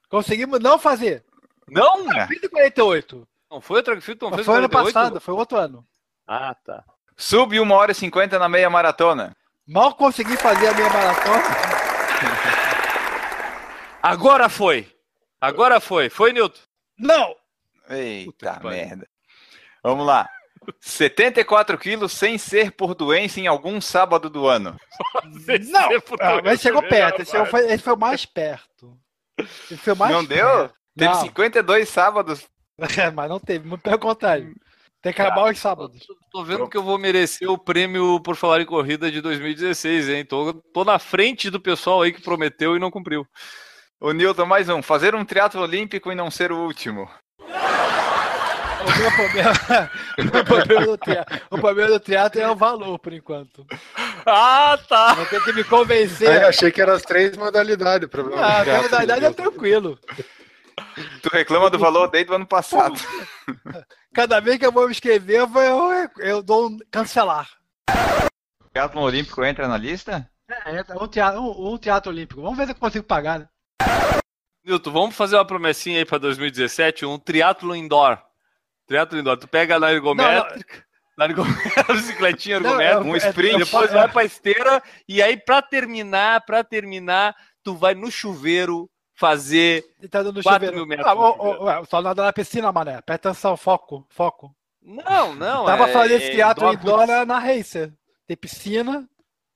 [0.09, 1.25] Conseguimos não fazer.
[1.69, 2.05] Não!
[2.27, 3.27] 148.
[3.51, 4.95] Não foi o Track não fez foi ano 48?
[4.95, 5.87] passado, foi outro ano.
[6.27, 6.85] Ah, tá.
[7.19, 9.37] Sub 1 hora e 50 na meia maratona.
[9.67, 11.43] Mal consegui fazer a minha maratona.
[14.03, 14.91] Agora foi!
[15.41, 16.09] Agora foi.
[16.09, 16.61] Foi, Nilton?
[16.99, 17.35] Não!
[17.91, 19.07] Eita merda.
[19.83, 20.29] Vamos lá.
[20.81, 24.77] 74 quilos sem ser por doença em algum sábado do ano.
[25.71, 25.89] Não!
[26.21, 27.23] Ah, mas chegou perto.
[27.23, 28.97] Esse foi, esse foi o mais perto.
[29.39, 30.47] Esse foi o mais Não deu?
[30.47, 30.75] perto.
[30.97, 31.21] Teve Não.
[31.21, 32.47] 52 sábados.
[32.97, 34.55] É, mas não teve, muito pelo contrário.
[35.03, 36.07] Tem que acabar os sábados.
[36.31, 40.25] Tô vendo que eu vou merecer o prêmio por falar em corrida de 2016, hein?
[40.25, 43.27] Tô, tô na frente do pessoal aí que prometeu e não cumpriu.
[44.01, 44.83] O Newton, mais um.
[44.83, 47.09] Fazer um triatlo olímpico e não ser o último.
[47.41, 49.91] O meu problema,
[50.41, 53.67] o problema do teatro, o problema do teatro é o valor, por enquanto.
[54.25, 55.15] Ah, tá!
[55.15, 56.43] Vou ter que me convencer.
[56.43, 58.07] eu achei que eram as três modalidades.
[58.07, 59.99] o problema Ah, a meu é tranquilo.
[61.23, 62.95] Tu reclama do valor desde o ano passado.
[64.15, 67.49] Cada vez que eu vou me inscrever, eu, vou- eu, eu dou um cancelar.
[68.65, 70.29] O triatlo olímpico entra na lista?
[70.67, 72.41] É, é um teatro, um, um teatro olímpico.
[72.43, 73.49] Vamos ver se eu consigo pagar, né?
[74.65, 78.19] Nilton, vamos fazer uma promessinha aí pra 2017, um triatlo indoor.
[78.87, 79.37] Triatlo indoor.
[79.39, 80.85] Tu pega na ergométrica,
[81.17, 83.59] na ergométrica, bicicletinha ergométrica, é- um é- sprint.
[83.59, 88.89] depois é- vai pra esteira e aí pra terminar, pra terminar, tu vai no chuveiro
[89.19, 90.77] fazer Ele tá dando Quatro chuveiro.
[90.77, 93.01] mil metros Ah, no ô, ô, só nada na piscina, mané.
[93.03, 94.55] Presta atenção, foco, foco.
[94.83, 95.65] Não, não.
[95.67, 97.93] Tava é, fazendo esse teatro indoor indoor na, na Racer.
[98.27, 99.07] Tem piscina,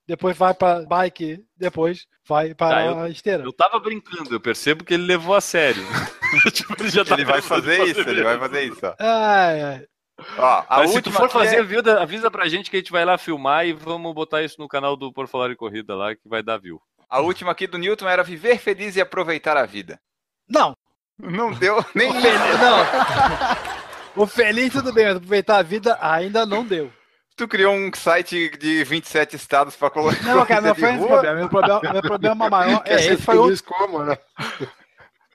[0.07, 3.44] depois vai pra bike, depois vai pra Tá, eu- esteira.
[3.44, 5.83] Eu tava brincando, eu percebo que ele levou a sério.
[6.53, 8.81] Tipo, ele já tá Ele vai em fazer isso, ele vai fazer isso.
[8.87, 8.94] ó.
[8.98, 9.87] Ai, ai.
[10.38, 12.79] Ó, a Mas se tu for aqui fazer, é- avisa, avisa pra gente que a
[12.79, 15.94] gente vai lá filmar e vamos botar isso no canal do Por Falar em Corrida
[15.94, 16.81] lá, que vai dar view.
[17.12, 20.01] A última aqui do Newton era viver feliz e aproveitar a vida.
[20.48, 20.75] Não,
[21.18, 24.22] Não deu nem o feliz, não.
[24.22, 26.90] O feliz tudo bem, mas aproveitar a vida ainda não deu.
[27.37, 30.22] Tu criou um site de 27 estados pra colocar.
[30.22, 31.37] Não, cara, não foi esse problema.
[31.38, 32.83] Meu problema, meu problema maior.
[32.87, 34.16] É, esse foi o, como, né?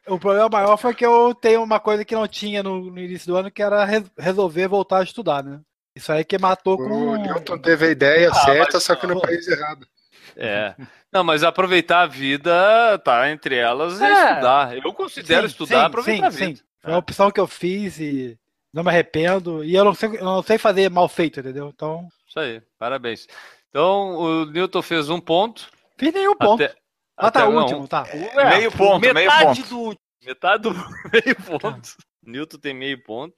[0.07, 3.27] o problema maior foi que eu tenho uma coisa que não tinha no, no início
[3.27, 5.59] do ano, que era re- resolver voltar a estudar, né?
[5.95, 7.09] Isso aí que matou com.
[7.09, 9.85] O Newton teve a ideia certa, mas só que no país errado.
[10.37, 10.75] É.
[11.11, 14.29] Não, mas aproveitar a vida, tá entre elas, é, É.
[14.31, 14.77] estudar.
[14.77, 16.57] Eu considero Sim, estudar sim, aproveitar sim, a vida.
[16.59, 16.63] sim.
[16.81, 18.37] Foi uma opção que eu fiz e
[18.73, 19.63] não me arrependo.
[19.63, 21.71] E eu não sei, eu não sei fazer mal feito, entendeu?
[21.73, 23.27] Então, Isso aí, parabéns.
[23.69, 25.69] Então, o Newton fez um ponto.
[25.97, 26.63] fiz nenhum ponto.
[26.63, 26.75] Até,
[27.17, 28.05] Ah, tá, até- o último, tá.
[28.09, 29.69] É, Meio ponto, metade meio ponto.
[29.69, 30.01] do último.
[30.25, 30.69] Metade do
[31.13, 31.89] meio ponto.
[32.23, 33.35] Newton tem meio ponto.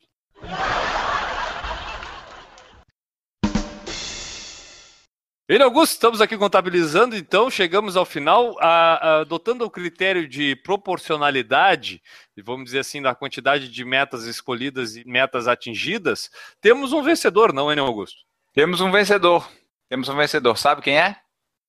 [5.49, 10.55] Ele Augusto, estamos aqui contabilizando, então chegamos ao final, a- a- adotando o critério de
[10.57, 12.03] proporcionalidade,
[12.37, 16.29] e vamos dizer assim, da quantidade de metas escolhidas e metas atingidas,
[16.61, 18.19] temos um vencedor, não, Enio Augusto?
[18.53, 19.49] Temos um vencedor.
[19.89, 20.55] Temos um vencedor.
[20.55, 21.15] Sabe quem é?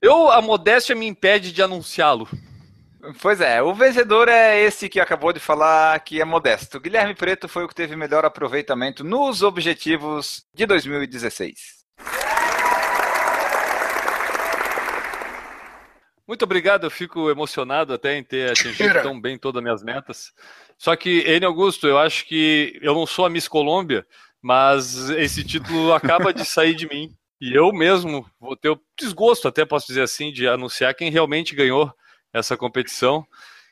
[0.03, 2.29] Eu, a modéstia me impede de anunciá-lo.
[3.23, 6.79] Pois é, o vencedor é esse que acabou de falar que é modesto.
[6.79, 11.81] Guilherme Preto foi o que teve melhor aproveitamento nos objetivos de 2016.
[16.31, 20.33] Muito obrigado, eu fico emocionado até em ter atingido tão bem todas as minhas metas.
[20.79, 24.07] Só que, Enio Augusto, eu acho que eu não sou a Miss Colômbia,
[24.41, 27.13] mas esse título acaba de sair de mim.
[27.41, 31.53] E eu mesmo vou ter o desgosto, até posso dizer assim, de anunciar quem realmente
[31.53, 31.93] ganhou
[32.33, 33.27] essa competição.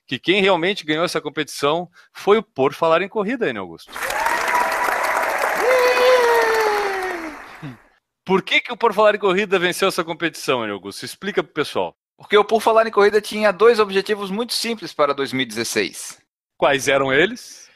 [0.04, 3.92] Que quem realmente ganhou essa competição foi o Por Falar em Corrida, Enio Augusto.
[8.24, 11.04] Por que, que o Por Falar em Corrida venceu essa competição, Enio Augusto?
[11.04, 11.96] Explica pro pessoal.
[12.18, 16.18] Porque o Por Falar em Corrida tinha dois objetivos muito simples para 2016.
[16.58, 17.70] Quais eram eles?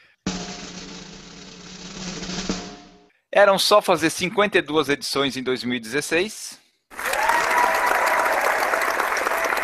[3.31, 6.61] Eram só fazer 52 edições em 2016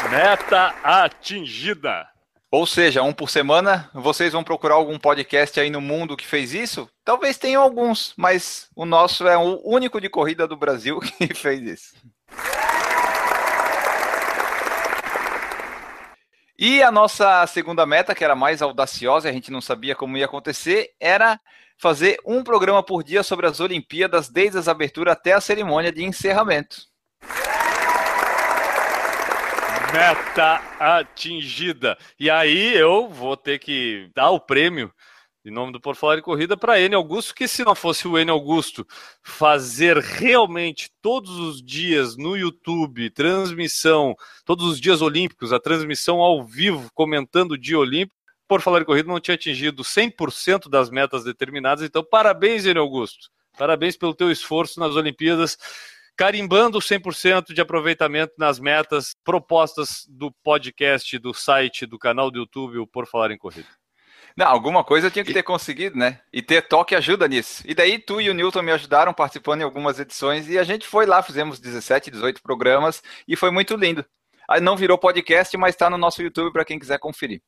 [0.09, 2.07] Meta atingida.
[2.51, 3.91] Ou seja, um por semana.
[3.93, 6.89] Vocês vão procurar algum podcast aí no mundo que fez isso?
[7.05, 11.61] Talvez tenham alguns, mas o nosso é o único de corrida do Brasil que fez
[11.61, 11.95] isso.
[16.61, 20.25] E a nossa segunda meta, que era mais audaciosa, a gente não sabia como ia
[20.25, 21.39] acontecer, era
[21.77, 26.03] fazer um programa por dia sobre as Olimpíadas, desde as aberturas até a cerimônia de
[26.03, 26.81] encerramento.
[29.93, 31.97] Meta atingida.
[32.19, 34.93] E aí eu vou ter que dar o prêmio
[35.49, 38.17] em nome do Por Falar em Corrida para N Augusto, que se não fosse o
[38.17, 38.87] N Augusto
[39.21, 46.45] fazer realmente todos os dias no YouTube, transmissão, todos os dias olímpicos, a transmissão ao
[46.45, 48.15] vivo, comentando o dia olímpico,
[48.47, 51.83] Por Falar em Corrida não tinha atingido 100% das metas determinadas.
[51.83, 53.29] Então, parabéns, N Augusto.
[53.57, 55.57] Parabéns pelo teu esforço nas Olimpíadas
[56.19, 62.77] carimbando 100% de aproveitamento nas metas propostas do podcast, do site, do canal do YouTube,
[62.77, 63.78] o Por Falar em Corrida.
[64.35, 66.19] Não, alguma coisa eu tinha que ter conseguido, né?
[66.31, 67.63] E ter toque ajuda nisso.
[67.65, 70.87] E daí tu e o Newton me ajudaram participando em algumas edições e a gente
[70.87, 74.05] foi lá, fizemos 17, 18 programas e foi muito lindo.
[74.49, 77.41] Aí não virou podcast, mas está no nosso YouTube para quem quiser conferir.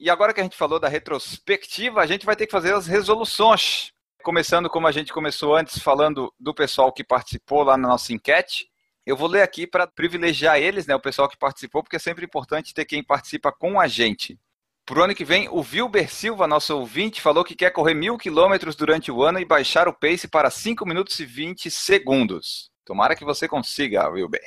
[0.00, 2.86] E agora que a gente falou da retrospectiva, a gente vai ter que fazer as
[2.86, 3.92] resoluções.
[4.22, 8.68] Começando como a gente começou antes, falando do pessoal que participou lá na nossa enquete.
[9.08, 12.26] Eu vou ler aqui para privilegiar eles, né, o pessoal que participou, porque é sempre
[12.26, 14.38] importante ter quem participa com a gente.
[14.84, 18.76] Pro ano que vem, o Wilber Silva, nosso ouvinte, falou que quer correr mil quilômetros
[18.76, 22.70] durante o ano e baixar o pace para 5 minutos e 20 segundos.
[22.84, 24.42] Tomara que você consiga, Wilber.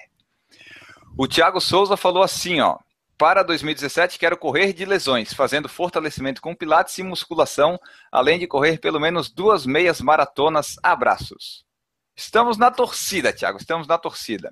[1.18, 2.78] O Thiago Souza falou assim, ó.
[3.18, 7.80] Para 2017, quero correr de lesões, fazendo fortalecimento com pilates e musculação,
[8.12, 10.76] além de correr pelo menos duas meias maratonas.
[10.84, 11.66] Abraços.
[12.16, 14.52] Estamos na torcida, Thiago, estamos na torcida.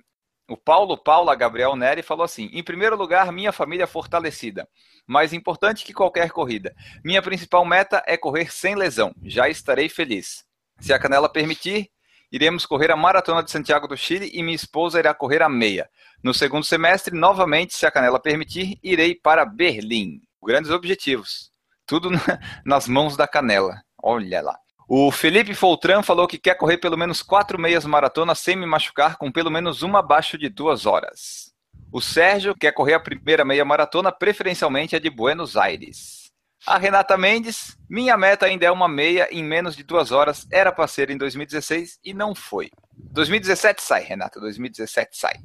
[0.50, 4.68] O Paulo Paula Gabriel Neri falou assim: em primeiro lugar, minha família fortalecida.
[5.06, 6.74] Mais importante que qualquer corrida.
[7.04, 9.14] Minha principal meta é correr sem lesão.
[9.24, 10.44] Já estarei feliz.
[10.80, 11.92] Se a canela permitir,
[12.32, 15.88] iremos correr a Maratona de Santiago do Chile e minha esposa irá correr a meia.
[16.24, 20.20] No segundo semestre, novamente, se a canela permitir, irei para Berlim.
[20.44, 21.52] Grandes objetivos.
[21.86, 22.10] Tudo
[22.66, 23.82] nas mãos da canela.
[24.02, 24.58] Olha lá.
[24.92, 29.18] O Felipe Foltran falou que quer correr pelo menos quatro meias maratonas sem me machucar,
[29.18, 31.54] com pelo menos uma abaixo de duas horas.
[31.94, 36.32] O Sérgio quer correr a primeira meia maratona, preferencialmente a de Buenos Aires.
[36.66, 40.72] A Renata Mendes, minha meta ainda é uma meia em menos de duas horas, era
[40.72, 42.72] para ser em 2016 e não foi.
[42.98, 45.36] 2017 sai, Renata, 2017 sai.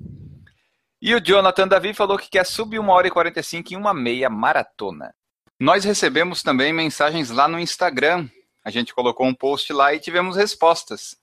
[1.02, 4.30] E o Jonathan Davi falou que quer subir 1 hora e 45 em uma meia
[4.30, 5.14] maratona.
[5.60, 8.26] Nós recebemos também mensagens lá no Instagram.
[8.64, 11.16] A gente colocou um post lá e tivemos respostas.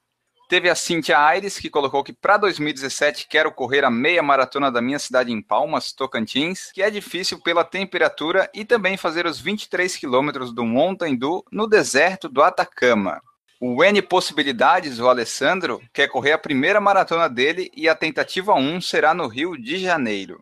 [0.47, 4.81] Teve a Cintia Aires, que colocou que para 2017 quero correr a meia maratona da
[4.81, 9.95] minha cidade em Palmas, Tocantins, que é difícil pela temperatura, e também fazer os 23
[9.95, 13.21] quilômetros do Mountain Dew no deserto do Atacama.
[13.61, 18.81] O N Possibilidades, o Alessandro, quer correr a primeira maratona dele e a tentativa 1
[18.81, 20.41] será no Rio de Janeiro.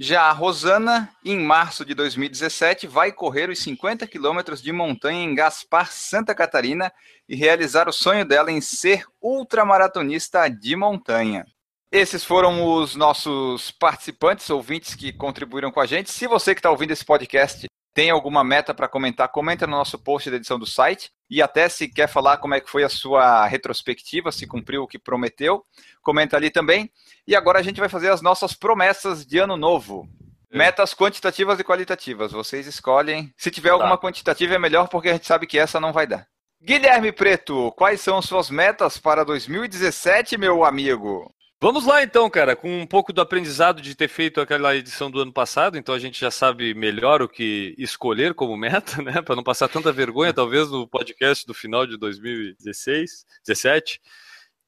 [0.00, 5.34] Já a Rosana, em março de 2017, vai correr os 50 quilômetros de montanha em
[5.34, 6.92] Gaspar, Santa Catarina,
[7.28, 11.44] e realizar o sonho dela em ser ultramaratonista de montanha.
[11.90, 16.12] Esses foram os nossos participantes, ouvintes que contribuíram com a gente.
[16.12, 17.67] Se você que está ouvindo esse podcast
[17.98, 21.10] tem alguma meta para comentar, comenta no nosso post da edição do site.
[21.28, 24.86] E até se quer falar como é que foi a sua retrospectiva, se cumpriu o
[24.86, 25.64] que prometeu,
[26.00, 26.92] comenta ali também.
[27.26, 30.08] E agora a gente vai fazer as nossas promessas de ano novo.
[30.48, 30.56] É.
[30.56, 32.30] Metas quantitativas e qualitativas.
[32.30, 33.34] Vocês escolhem.
[33.36, 34.06] Se tiver alguma tá.
[34.06, 36.24] quantitativa é melhor, porque a gente sabe que essa não vai dar.
[36.62, 41.34] Guilherme Preto, quais são suas metas para 2017, meu amigo?
[41.60, 45.20] Vamos lá então, cara, com um pouco do aprendizado de ter feito aquela edição do
[45.20, 49.34] ano passado, então a gente já sabe melhor o que escolher como meta, né, para
[49.34, 54.00] não passar tanta vergonha, talvez no podcast do final de 2016, 17.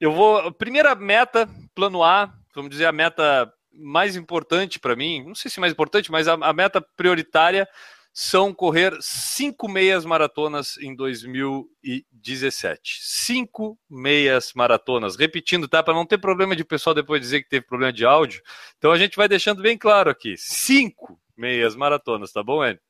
[0.01, 5.35] Eu vou, primeira meta, plano A, vamos dizer a meta mais importante para mim, não
[5.37, 7.69] sei se mais importante, mas a, a meta prioritária
[8.13, 12.99] são correr cinco meias maratonas em 2017.
[13.03, 15.17] Cinco meias maratonas.
[15.17, 15.83] Repetindo, tá?
[15.83, 18.43] Para não ter problema de pessoal depois dizer que teve problema de áudio.
[18.77, 20.35] Então a gente vai deixando bem claro aqui.
[20.37, 22.81] Cinco meias maratonas, tá bom, Enio?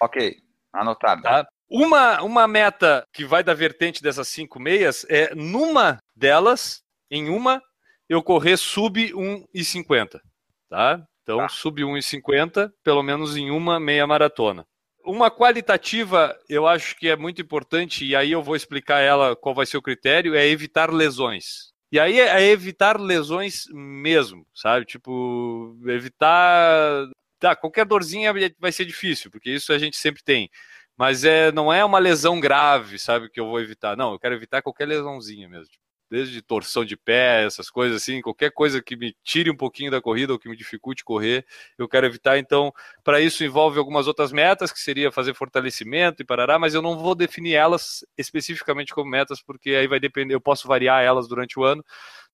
[0.00, 0.36] Ok,
[0.72, 1.22] anotado.
[1.22, 1.48] Tá?
[1.68, 7.62] Uma, uma meta que vai da vertente dessas cinco meias é, numa delas, em uma,
[8.08, 10.20] eu correr sub 1,50.
[10.68, 11.04] Tá?
[11.26, 11.48] Então, tá.
[11.48, 14.64] sub 1,50, pelo menos em uma meia maratona.
[15.04, 19.52] Uma qualitativa, eu acho que é muito importante, e aí eu vou explicar ela qual
[19.52, 21.72] vai ser o critério, é evitar lesões.
[21.90, 24.86] E aí é evitar lesões mesmo, sabe?
[24.86, 27.08] Tipo, evitar.
[27.40, 30.48] Tá, qualquer dorzinha vai ser difícil, porque isso a gente sempre tem.
[30.96, 33.96] Mas é, não é uma lesão grave, sabe, que eu vou evitar.
[33.96, 35.66] Não, eu quero evitar qualquer lesãozinha mesmo.
[35.66, 39.90] Tipo, desde torção de pé, essas coisas assim, qualquer coisa que me tire um pouquinho
[39.90, 41.44] da corrida ou que me dificulte correr,
[41.76, 42.38] eu quero evitar.
[42.38, 46.82] Então, para isso envolve algumas outras metas, que seria fazer fortalecimento e parará, mas eu
[46.82, 51.28] não vou definir elas especificamente como metas, porque aí vai depender, eu posso variar elas
[51.28, 51.84] durante o ano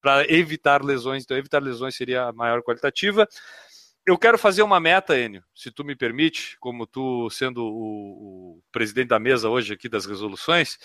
[0.01, 1.23] para evitar lesões.
[1.23, 3.27] Então, evitar lesões seria a maior qualitativa.
[4.05, 8.63] Eu quero fazer uma meta, Enio, se tu me permite, como tu sendo o, o
[8.73, 10.77] presidente da mesa hoje aqui das resoluções,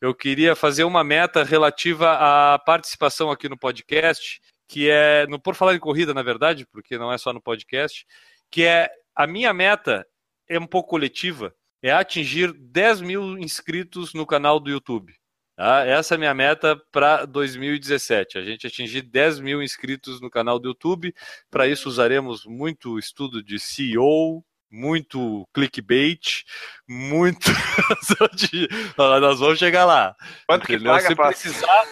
[0.00, 5.54] eu queria fazer uma meta relativa à participação aqui no podcast, que é, no por
[5.54, 8.06] falar em corrida, na verdade, porque não é só no podcast,
[8.50, 10.06] que é a minha meta
[10.48, 15.14] é um pouco coletiva, é atingir 10 mil inscritos no canal do YouTube.
[15.56, 15.84] Tá?
[15.84, 18.38] Essa é a minha meta para 2017.
[18.38, 21.12] A gente atingir 10 mil inscritos no canal do YouTube.
[21.50, 26.44] Para isso usaremos muito estudo de CEO, muito clickbait,
[26.88, 27.50] muito.
[28.96, 30.14] Nós vamos chegar lá.
[30.46, 31.84] Quanto que paga, se, precisar,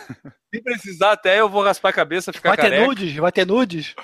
[0.54, 2.76] se precisar, até eu vou raspar a cabeça, ficar Vai careca.
[2.82, 3.16] ter nudes?
[3.16, 3.94] Vai ter nudes?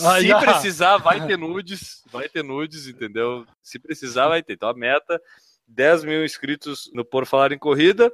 [0.00, 2.02] Ah, se precisar, vai ter nudes.
[2.12, 3.46] Vai ter nudes, entendeu?
[3.62, 4.52] Se precisar, vai ter.
[4.52, 5.20] Então a meta:
[5.66, 8.12] 10 mil inscritos no Por Falar em Corrida.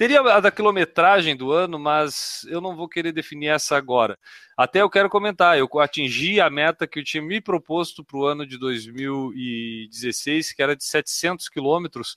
[0.00, 4.18] Teria a da quilometragem do ano, mas eu não vou querer definir essa agora.
[4.56, 8.24] Até eu quero comentar, eu atingi a meta que eu tinha me proposto para o
[8.24, 12.16] ano de 2016, que era de 700 quilômetros,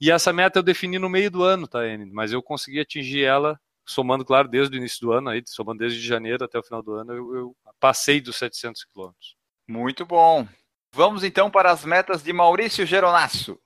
[0.00, 2.12] e essa meta eu defini no meio do ano, tá, Enid?
[2.12, 5.98] Mas eu consegui atingir ela, somando, claro, desde o início do ano, aí, somando desde
[6.00, 9.34] janeiro até o final do ano, eu, eu passei dos 700 quilômetros.
[9.66, 10.46] Muito bom.
[10.92, 13.58] Vamos então para as metas de Maurício Geronasso.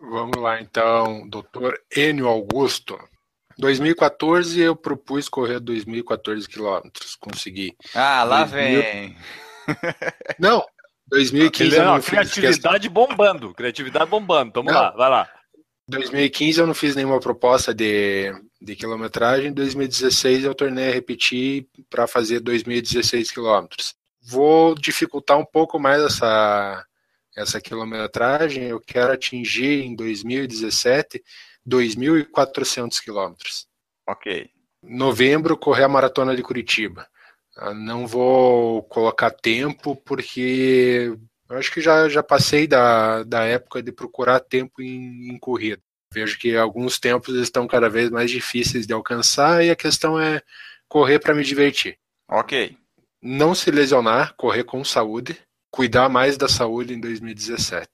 [0.00, 2.98] Vamos lá, então, doutor Enio Augusto.
[3.58, 7.76] 2014 eu propus correr 2.014 quilômetros, consegui.
[7.94, 8.82] Ah, lá 2000...
[8.82, 9.16] vem.
[10.38, 10.64] Não,
[11.08, 14.52] 2015 eu não, criatividade bombando, criatividade bombando.
[14.54, 14.80] Vamos não.
[14.80, 15.30] lá, vai lá.
[15.88, 22.06] 2015 eu não fiz nenhuma proposta de, de quilometragem, 2016 eu tornei a repetir para
[22.06, 23.94] fazer 2.016 quilômetros.
[24.22, 26.84] Vou dificultar um pouco mais essa
[27.38, 31.22] essa quilometragem, eu quero atingir em 2017
[31.66, 33.66] 2.400 quilômetros.
[34.06, 34.50] Ok.
[34.82, 37.06] Novembro, correr a maratona de Curitiba.
[37.56, 41.12] Eu não vou colocar tempo, porque
[41.48, 45.82] eu acho que já, já passei da, da época de procurar tempo em, em corrida.
[46.12, 50.42] Vejo que alguns tempos estão cada vez mais difíceis de alcançar e a questão é
[50.88, 51.98] correr para me divertir.
[52.28, 52.76] Ok.
[53.22, 55.38] Não se lesionar, correr com saúde
[55.70, 57.88] cuidar mais da saúde em 2017.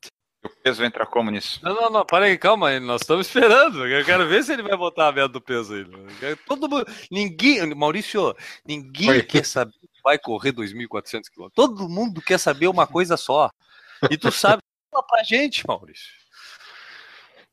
[0.45, 1.59] O peso entra como nisso?
[1.63, 3.87] Não, não, não, para aí, calma, nós estamos esperando.
[3.87, 6.37] Eu quero ver se ele vai botar a meta do peso aí.
[6.47, 9.23] Todo mundo, ninguém, Maurício, ninguém Oi.
[9.23, 11.49] quer saber que vai correr 2.400 km.
[11.55, 13.51] Todo mundo quer saber uma coisa só.
[14.11, 14.63] E tu sabe,
[14.93, 16.13] fala pra gente, Maurício.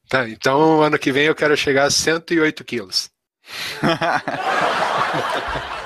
[0.10, 3.10] Tá, então ano que vem eu quero chegar a 108 quilos.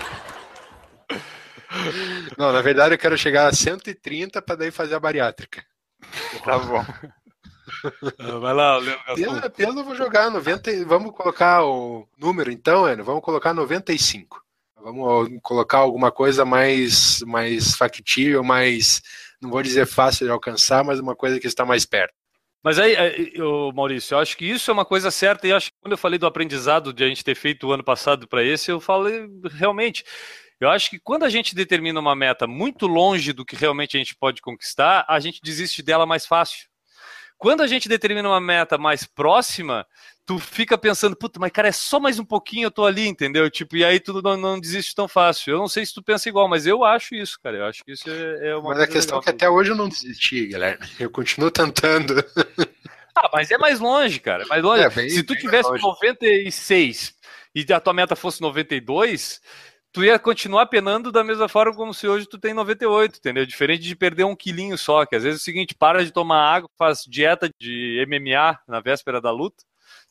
[2.37, 5.63] Não, na verdade eu quero chegar a 130 para daí fazer a bariátrica.
[6.43, 6.85] Tá bom.
[8.39, 10.71] Vai lá, Leandro Peso, peso eu vou jogar 90.
[10.71, 13.03] e- Vamos colocar o número então, Enio?
[13.03, 14.41] Vamos colocar 95.
[14.81, 19.01] Vamos colocar alguma coisa mais, mais factível, mais,
[19.41, 22.13] não vou dizer fácil de alcançar, mas uma coisa que está mais perto.
[22.63, 22.95] Mas aí,
[23.41, 25.93] ô, Maurício, eu acho que isso é uma coisa certa, e eu acho que quando
[25.93, 28.79] eu falei do aprendizado de a gente ter feito o ano passado para esse, eu
[28.79, 30.03] falei realmente.
[30.59, 33.99] Eu acho que quando a gente determina uma meta muito longe do que realmente a
[33.99, 36.67] gente pode conquistar, a gente desiste dela mais fácil.
[37.37, 39.85] Quando a gente determina uma meta mais próxima,
[40.25, 43.49] tu fica pensando, puta, mas cara, é só mais um pouquinho, eu tô ali, entendeu?
[43.51, 45.51] Tipo, e aí tu não, não desiste tão fácil.
[45.51, 47.57] Eu não sei se tu pensa igual, mas eu acho isso, cara.
[47.57, 49.75] Eu acho que isso é, é uma Mas a questão é que até hoje eu
[49.75, 50.79] não desisti, galera.
[50.97, 52.23] Eu continuo tentando.
[53.13, 54.43] Ah, mas é mais longe, cara.
[54.43, 54.83] É mais longe.
[54.83, 57.13] É, bem- Se tu tivesse mais 96
[57.53, 59.41] e a tua meta fosse 92,
[59.95, 63.45] tu ia continuar penando da mesma forma como se hoje tu tem 98, entendeu?
[63.45, 66.53] Diferente de perder um quilinho só, que às vezes é o seguinte, para de tomar
[66.53, 69.63] água, faz dieta de MMA na véspera da luta,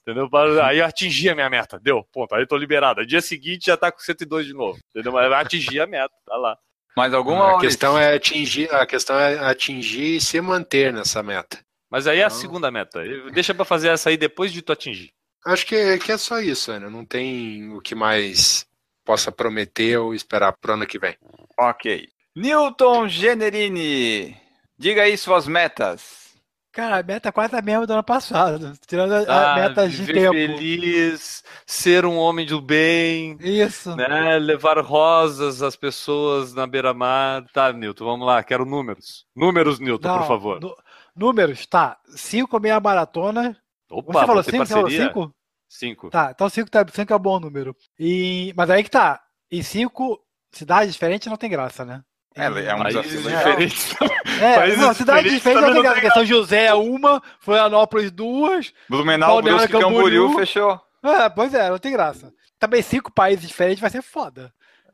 [0.03, 0.29] entendeu?
[0.31, 3.05] Para- Aí eu atingi a minha meta, deu, ponto, aí eu tô liberado.
[3.07, 5.13] Dia seguinte já tá com 102 de novo, entendeu?
[5.13, 6.57] Mas vai atingir a meta, tá lá.
[6.97, 7.57] Mais alguma?
[7.57, 11.59] A questão é atingir, a questão é atingir e se manter nessa meta.
[11.91, 12.35] Mas aí é a Não.
[12.37, 13.03] segunda meta.
[13.33, 15.11] Deixa pra fazer essa aí depois de tu atingir.
[15.47, 16.89] Acho que, que é só isso, Ana.
[16.89, 18.65] Não tem o que mais
[19.05, 21.17] possa prometer ou esperar pro ano que vem.
[21.59, 22.09] Ok.
[22.37, 24.37] Newton Generini,
[24.79, 26.25] diga aí suas metas.
[26.73, 28.73] Cara, a meta é quase a mesma do ano passado.
[28.85, 30.33] Tirando a Ah, meta de viver tempo.
[30.59, 33.95] feliz, ser um homem do bem, Isso.
[33.95, 34.37] né?
[34.41, 37.45] Levar rosas às pessoas na beira-mar.
[37.53, 39.25] Tá, Nilton, vamos lá, quero números.
[39.37, 40.77] Números, Nilton, Não, por favor.
[41.15, 41.97] números, tá.
[42.09, 43.57] 5 meia maratona.
[43.89, 44.65] Opa, Você falou ter 5?
[44.67, 45.31] Você falou parceria.
[45.75, 45.91] 5?
[46.03, 46.11] Cinco.
[46.11, 47.77] Tá, então 5 tá, cinco é um bom número.
[47.99, 49.21] E, mas aí que tá.
[49.51, 50.19] Em 5
[50.53, 52.03] cidades diferentes não tem graça, né?
[52.37, 53.39] É, é um desafio legal.
[53.39, 53.95] diferentes.
[54.41, 55.95] É, Países não, cidades diferentes diferentes não também tem não graça.
[56.01, 58.73] porque São José é uma, Florianópolis duas.
[58.89, 60.39] Blumenau, Brusque, Camboriú, Camboriú.
[60.39, 60.81] fechou.
[61.05, 62.33] É, pois é, não tem graça.
[62.59, 64.53] Também cinco países diferentes vai ser foda.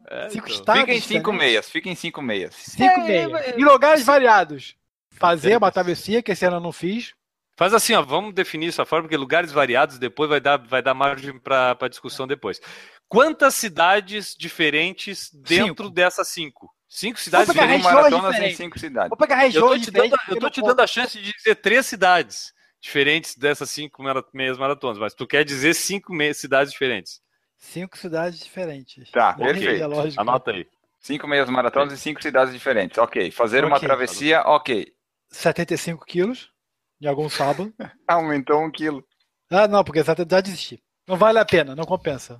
[0.08, 0.58] É, Cinco então.
[0.58, 2.54] estados Fica em cinco meias, fica em cinco meias.
[2.56, 3.32] Cinco É, meias.
[3.32, 4.74] é, Em lugares variados.
[5.12, 7.14] Fazer uma travessia, que esse ano eu não fiz.
[7.60, 10.94] Faz assim, ó, vamos definir essa forma, porque lugares variados depois vai dar, vai dar
[10.94, 12.58] margem para discussão depois.
[13.06, 15.90] Quantas cidades diferentes dentro Cinco.
[15.90, 16.74] dessas cinco?
[16.88, 17.84] Cinco cidades diferentes.
[17.84, 18.56] regiões maratonas em diferentes.
[18.56, 19.08] cinco cidades.
[19.10, 21.54] Vou pegar Eu tô regiões te dando, eu tô te dando a chance de dizer
[21.56, 22.50] três cidades
[22.80, 24.02] diferentes dessas cinco
[24.32, 27.20] meias maratonas, mas tu quer dizer cinco meias cidades diferentes.
[27.58, 29.10] Cinco cidades diferentes.
[29.10, 29.82] Tá, Bom, perfeito.
[29.84, 30.12] é.
[30.16, 30.66] Anota aí.
[30.98, 32.96] Cinco meias maratonas em cinco cidades diferentes.
[32.96, 33.30] Ok.
[33.30, 33.86] Fazer uma Ok.
[33.86, 34.90] travessia, ok.
[35.28, 36.48] 75 quilos
[37.00, 37.72] em algum sábado.
[38.06, 39.04] Aumentou um quilo.
[39.50, 40.82] Ah, não, porque essa já desisti.
[41.06, 42.34] Não vale a pena, não compensa.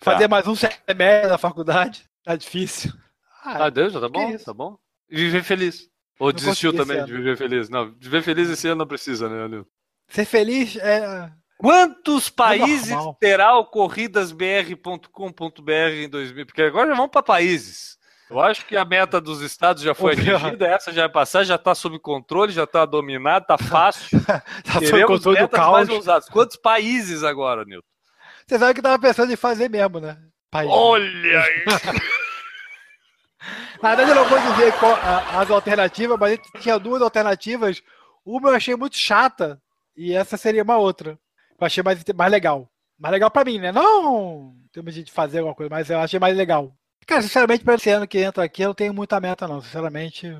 [0.00, 0.12] Tá.
[0.12, 2.92] Fazer mais um semestre da faculdade, tá difícil.
[3.44, 4.44] Ah, Deus, já tá que bom, isso?
[4.44, 4.78] tá bom.
[5.08, 5.88] E viver feliz.
[6.18, 7.68] Ou Não desistiu também de viver feliz?
[7.68, 9.66] Não, viver feliz esse ano não precisa, né, Anil?
[10.08, 11.30] Ser feliz é.
[11.58, 13.16] Quantos países normal.
[13.18, 16.46] terá o corridasbr.com.br em 2000?
[16.46, 17.95] Porque agora já vamos para países.
[18.28, 21.54] Eu acho que a meta dos estados já foi atingida, essa já vai passar, já
[21.54, 24.18] está sob controle, já está dominado, está fácil.
[24.64, 25.90] Tá sob controle do metas mais caos.
[25.90, 26.28] ousadas.
[26.28, 27.86] Quantos países agora, Nilton?
[28.46, 30.18] Você sabe que eu tava pensando em fazer mesmo, né?
[30.50, 30.70] País.
[30.72, 31.64] Olha aí!
[33.82, 37.82] Na verdade, eu não vou dizer qual- a- as alternativas, mas tinha duas alternativas.
[38.24, 39.60] Uma eu achei muito chata
[39.96, 41.18] e essa seria uma outra.
[41.60, 42.68] Eu achei mais, mais legal.
[42.98, 43.70] Mais legal pra mim, né?
[43.70, 46.72] Não em termos de fazer alguma coisa, mas eu achei mais legal.
[47.06, 49.60] Cara, sinceramente, para esse ano que entra aqui, eu não tenho muita meta, não.
[49.60, 50.36] Sinceramente.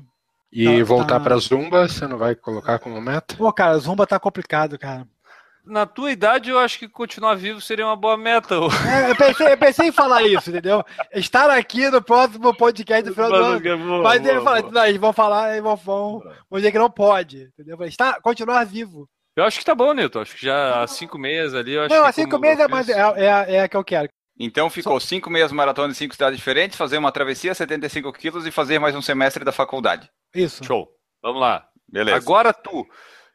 [0.51, 1.19] E Tá- voltar tá.
[1.19, 3.35] pra Zumba, você não vai colocar como meta?
[3.35, 5.07] Pô, cara, Zumba tá complicado, cara.
[5.65, 8.55] Na tua idade, eu acho que continuar vivo seria uma boa meta.
[8.55, 10.81] É, eu, pensei, eu pensei em falar isso, entendeu?
[11.13, 13.59] Estar aqui no próximo podcast do final do ano.
[13.59, 16.89] Boa, Mas boa, ele fala, eles vão falar, eles vão, vão, vão dizer que não
[16.89, 17.73] pode, entendeu?
[17.73, 19.09] Eu falei, Está, continuar vivo.
[19.35, 20.21] Eu acho que tá bom, Nilton.
[20.21, 21.73] Acho que já há cinco meses ali.
[21.73, 23.83] Eu acho não, que a cinco meses é, mais, é, é, é a que eu
[23.83, 24.09] quero.
[24.39, 28.51] Então ficou cinco meias maratonas em cinco cidades diferentes, fazer uma travessia, 75 quilos e
[28.51, 30.09] fazer mais um semestre da faculdade.
[30.33, 30.63] Isso.
[30.63, 30.87] Show.
[31.21, 31.67] Vamos lá.
[31.87, 32.17] Beleza.
[32.17, 32.85] Agora tu.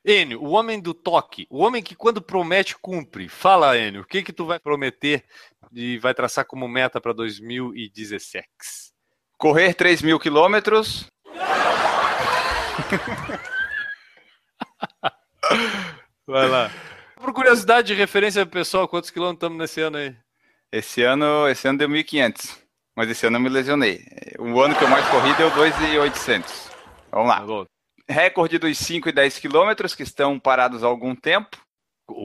[0.05, 3.29] Enio, o homem do toque, o homem que quando promete cumpre.
[3.29, 5.25] Fala, Enio, o que que tu vai prometer
[5.73, 8.45] e vai traçar como meta para 2016?
[9.39, 11.07] Correr 3 mil quilômetros.
[16.27, 16.71] Vai lá.
[17.17, 20.17] Por curiosidade de referência pessoal, quantos quilômetros estamos nesse ano aí?
[20.73, 22.59] Esse ano, esse ano deu 1.500,
[22.97, 24.01] mas esse ano eu me lesionei.
[24.39, 26.73] O ano que eu mais corri deu 2.800.
[27.11, 27.41] Vamos lá.
[27.41, 27.67] Tá.
[28.09, 31.59] Recorde dos 5 e 10 quilômetros que estão parados há algum tempo.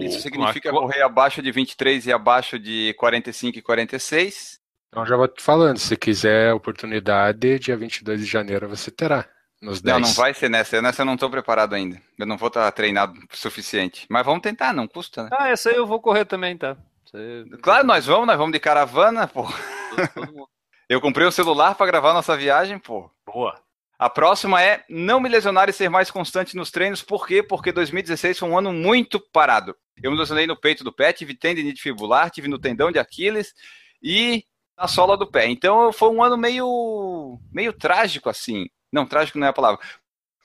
[0.02, 4.60] Isso significa Uma correr abaixo de 23 e abaixo de 45 e 46.
[4.88, 9.28] Então já vou te falando, se quiser oportunidade, dia 22 de janeiro você terá.
[9.62, 9.94] Nos 10.
[9.94, 10.82] Não, não vai ser nessa.
[10.82, 12.02] Nessa eu não estou preparado ainda.
[12.18, 14.06] Eu não vou estar treinado o suficiente.
[14.10, 15.30] Mas vamos tentar, não custa, né?
[15.34, 16.78] Ah, essa aí eu vou correr também, tá?
[17.14, 19.46] Aí- Claro, nós vamos, nós vamos de caravana, pô.
[20.90, 23.12] Eu comprei um celular para gravar nossa viagem, pô.
[23.26, 23.60] Boa.
[24.00, 27.02] A próxima é não me lesionar e ser mais constante nos treinos.
[27.02, 27.42] Por quê?
[27.42, 29.76] Porque 2016 foi um ano muito parado.
[30.02, 33.54] Eu me lesionei no peito do pé, tive tendinite fibular, tive no tendão de Aquiles
[34.02, 34.44] e
[34.78, 35.48] na sola do pé.
[35.48, 38.68] Então foi um ano meio meio trágico assim.
[38.94, 39.80] Não, trágico não é a palavra.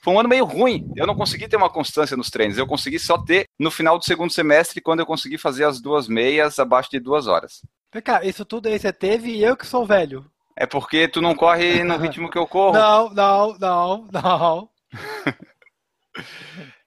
[0.03, 0.91] Foi um ano meio ruim.
[0.97, 2.59] Eu não consegui ter uma constância nos treinos.
[2.59, 6.09] Eu consegui só ter no final do segundo semestre, quando eu consegui fazer as duas
[6.09, 7.63] meias abaixo de duas horas.
[7.93, 10.27] Vem cá, isso tudo aí você teve e eu que sou velho.
[10.57, 12.75] É porque tu não corre no ritmo que eu corro.
[12.75, 14.69] Não, não, não, não.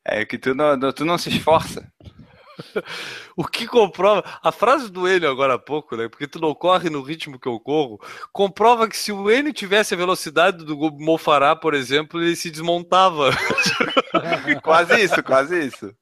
[0.07, 1.91] É que tu não, tu não se esforça.
[3.35, 4.23] O que comprova.
[4.41, 6.07] A frase do Enio agora há pouco, né?
[6.07, 7.99] Porque tu não corre no ritmo que eu corro,
[8.31, 13.31] comprova que se o Enio tivesse a velocidade do Mofará, por exemplo, ele se desmontava.
[14.63, 15.93] Quase isso, quase isso.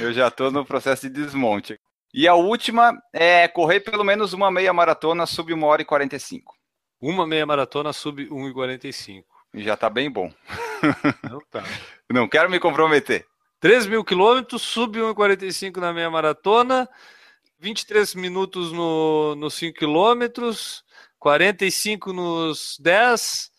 [0.00, 1.78] Eu já tô no processo de desmonte.
[2.12, 6.54] E a última é correr pelo menos uma meia maratona sub 1 hora e 45.
[7.00, 9.24] Uma meia maratona sub 1,45.
[9.52, 10.32] E já tá bem bom.
[11.28, 11.62] Não tá.
[12.10, 13.26] Não quero me comprometer.
[13.64, 16.86] 3 mil quilômetros, sub 1,45 na meia maratona,
[17.58, 20.84] 23 minutos no, nos 5 quilômetros,
[21.18, 23.50] 45 nos 10.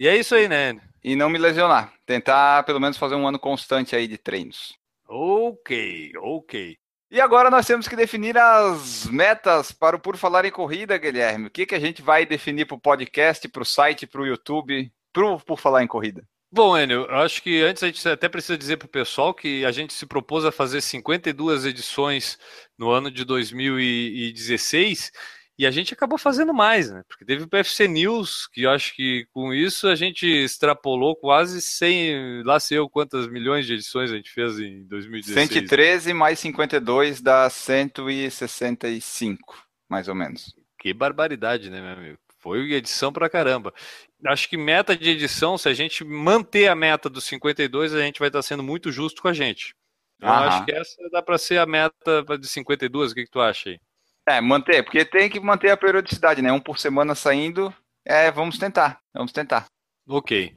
[0.00, 0.76] E é isso aí, né?
[1.04, 1.94] E não me lesionar.
[2.04, 4.76] Tentar pelo menos fazer um ano constante aí de treinos.
[5.06, 6.76] Ok, ok.
[7.08, 11.46] E agora nós temos que definir as metas para o Por Falar em Corrida, Guilherme.
[11.46, 14.26] O que, que a gente vai definir para o podcast, para o site, para o
[14.26, 16.26] YouTube, pro Por Falar em Corrida?
[16.54, 19.64] Bom, Enio, eu acho que antes a gente até precisa dizer para o pessoal que
[19.64, 22.38] a gente se propôs a fazer 52 edições
[22.78, 25.10] no ano de 2016
[25.58, 27.02] e a gente acabou fazendo mais, né?
[27.08, 31.60] Porque teve o PFC News, que eu acho que com isso a gente extrapolou quase
[31.60, 35.48] 100, lá sei eu quantas milhões de edições a gente fez em 2016.
[35.48, 40.54] 113 mais 52 dá 165, mais ou menos.
[40.78, 42.18] Que barbaridade, né, meu amigo?
[42.38, 43.72] Foi edição pra caramba.
[44.26, 48.18] Acho que meta de edição, se a gente manter a meta dos 52, a gente
[48.18, 49.74] vai estar sendo muito justo com a gente.
[50.20, 53.12] Eu acho que essa dá para ser a meta de 52.
[53.12, 53.80] O que, que tu acha aí?
[54.26, 56.50] É, manter, porque tem que manter a periodicidade, né?
[56.50, 57.74] Um por semana saindo.
[58.06, 59.66] É, vamos tentar, vamos tentar.
[60.08, 60.54] Ok.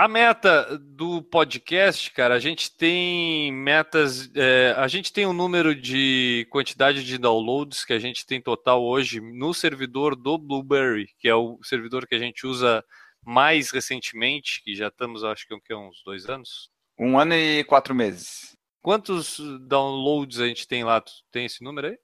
[0.00, 4.30] A meta do podcast, cara, a gente tem metas.
[4.34, 8.82] é, a gente tem um número de quantidade de downloads que a gente tem total
[8.82, 12.82] hoje no servidor do Blueberry, que é o servidor que a gente usa
[13.22, 15.74] mais recentemente, que já estamos, acho que, o quê?
[15.74, 16.70] uns dois anos.
[16.98, 18.56] Um ano e quatro meses.
[18.80, 19.38] Quantos
[19.68, 21.02] downloads a gente tem lá?
[21.02, 21.98] Tu tem esse número aí?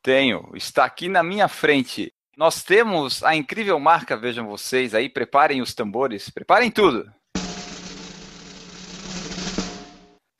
[0.00, 2.14] Tenho, está aqui na minha frente.
[2.36, 7.12] Nós temos a incrível marca, vejam vocês aí, preparem os tambores, preparem tudo.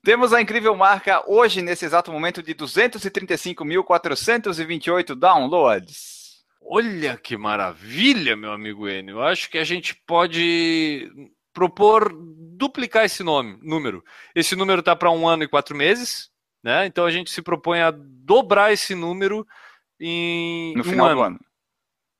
[0.04, 6.42] Temos a incrível marca hoje, nesse exato momento, de 235.428 downloads.
[6.60, 9.18] Olha que maravilha, meu amigo Enio.
[9.18, 11.08] Eu acho que a gente pode
[11.52, 12.12] propor
[12.56, 14.02] duplicar esse nome, número.
[14.34, 16.30] Esse número está para um ano e quatro meses,
[16.64, 16.86] né?
[16.86, 19.46] Então a gente se propõe a dobrar esse número
[20.00, 21.14] em No um final ano.
[21.16, 21.40] do ano.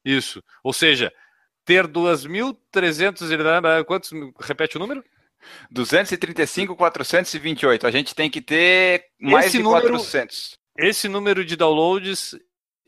[0.04, 0.42] Isso.
[0.62, 1.12] Ou seja,
[1.64, 4.10] ter 2.300 e- quantos?
[4.40, 5.02] Repete o número?
[5.72, 7.84] 235.428.
[7.84, 10.56] A gente tem que ter mais Esse de número- 400.
[10.78, 12.34] Esse número de downloads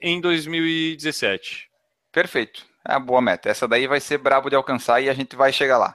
[0.00, 1.68] em 2017.
[2.12, 2.64] Perfeito.
[2.86, 3.48] É uma boa meta.
[3.48, 5.94] Essa daí vai ser brabo de alcançar e a gente vai chegar lá.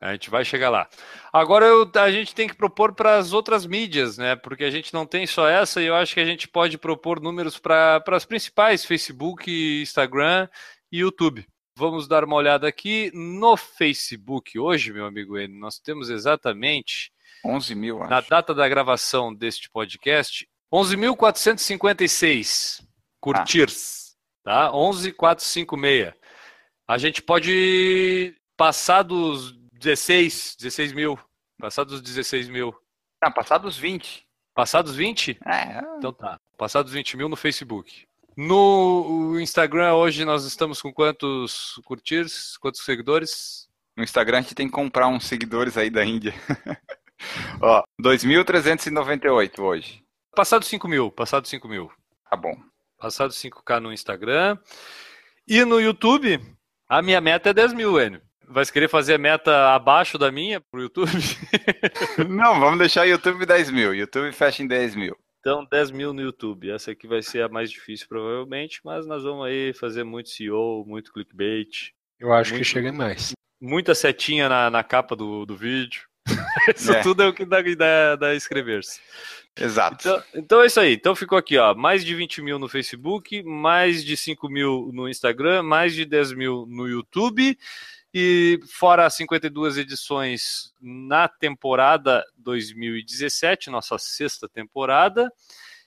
[0.00, 0.86] A gente vai chegar lá.
[1.32, 4.36] Agora eu- a gente tem que propor para as outras mídias, né?
[4.36, 7.20] Porque a gente não tem só essa e eu acho que a gente pode propor
[7.20, 9.50] números para as principais: Facebook,
[9.82, 10.46] Instagram
[10.92, 11.46] e YouTube.
[11.76, 15.58] Vamos dar uma olhada aqui no Facebook hoje, meu amigo Enio.
[15.58, 17.12] Nós temos exatamente
[17.44, 18.08] 11 mil, acho.
[18.10, 22.80] na data da gravação deste podcast 11.456
[23.20, 24.70] curtirs, tá?
[24.70, 26.14] 11.456.
[26.86, 31.18] A gente pode passar dos 16, 16 mil,
[31.58, 32.72] passar dos 16 mil,
[33.20, 34.24] Ah, passados 20.
[34.54, 35.40] passar dos 20?
[35.44, 38.06] É, Então tá, passar dos 20 mil no Facebook.
[38.36, 43.64] No Instagram hoje nós estamos com quantos curtirs, quantos seguidores?
[43.96, 46.34] no Instagram a gente tem que comprar uns seguidores aí da Índia.
[47.60, 50.02] Ó, 2.398 hoje.
[50.34, 51.90] Passado 5 mil, passado 5 mil.
[52.28, 52.56] Tá bom.
[52.98, 54.58] Passado 5K no Instagram.
[55.46, 56.40] E no YouTube,
[56.88, 58.20] a minha meta é 10 mil, Enio.
[58.46, 61.10] Vai querer fazer a meta abaixo da minha pro YouTube?
[62.28, 63.94] Não, vamos deixar o YouTube 10 mil.
[63.94, 65.16] YouTube fecha em 10 mil.
[65.46, 66.70] Então, 10 mil no YouTube.
[66.70, 70.84] Essa aqui vai ser a mais difícil, provavelmente, mas nós vamos aí fazer muito SEO,
[70.86, 72.62] muito clickbait, Eu acho Muito.
[72.64, 73.32] que chega em mais.
[73.60, 76.00] muita setinha na, na capa do, do vídeo.
[76.74, 77.02] Isso É.
[77.02, 79.00] tudo é o que dá, dá, dá escrever-se.
[79.60, 79.96] Exato.
[80.08, 80.94] Então, então é isso aí.
[80.94, 81.74] Então ficou aqui, ó.
[81.74, 86.32] Mais de 20 mil no Facebook, mais de 5 mil no Instagram, mais de 10
[86.32, 87.56] mil no YouTube.
[88.16, 95.28] E fora as 52 edições na temporada 2017, nossa sexta temporada.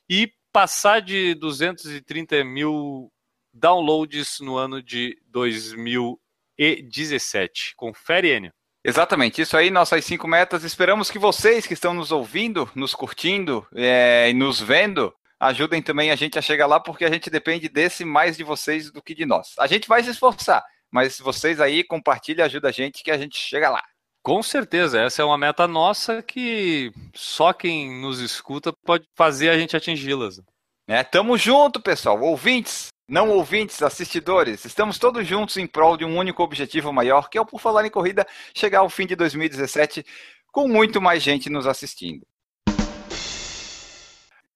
[0.09, 3.09] E passar de 230 mil
[3.53, 7.75] downloads no ano de 2017.
[7.77, 8.51] Confere, Enio.
[8.83, 10.63] Exatamente, isso aí, nossas cinco metas.
[10.63, 16.11] Esperamos que vocês que estão nos ouvindo, nos curtindo é, e nos vendo, ajudem também
[16.11, 19.13] a gente a chegar lá, porque a gente depende desse mais de vocês do que
[19.13, 19.53] de nós.
[19.59, 23.37] A gente vai se esforçar, mas vocês aí compartilhem, ajudam a gente que a gente
[23.37, 23.83] chega lá.
[24.23, 29.57] Com certeza, essa é uma meta nossa que só quem nos escuta pode fazer a
[29.57, 30.41] gente atingi-las.
[30.87, 31.03] Né?
[31.03, 36.43] Tamo junto, pessoal, ouvintes, não ouvintes, assistidores, estamos todos juntos em prol de um único
[36.43, 40.05] objetivo maior, que é o Por Falar em Corrida, chegar ao fim de 2017
[40.51, 42.25] com muito mais gente nos assistindo.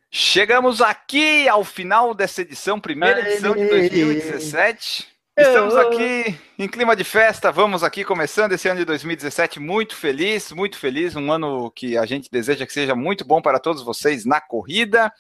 [0.10, 5.08] Chegamos aqui ao final dessa edição, primeira edição de 2017.
[5.38, 10.52] Estamos aqui em clima de festa, vamos aqui começando esse ano de 2017 muito feliz,
[10.52, 14.26] muito feliz, um ano que a gente deseja que seja muito bom para todos vocês
[14.26, 15.12] na corrida.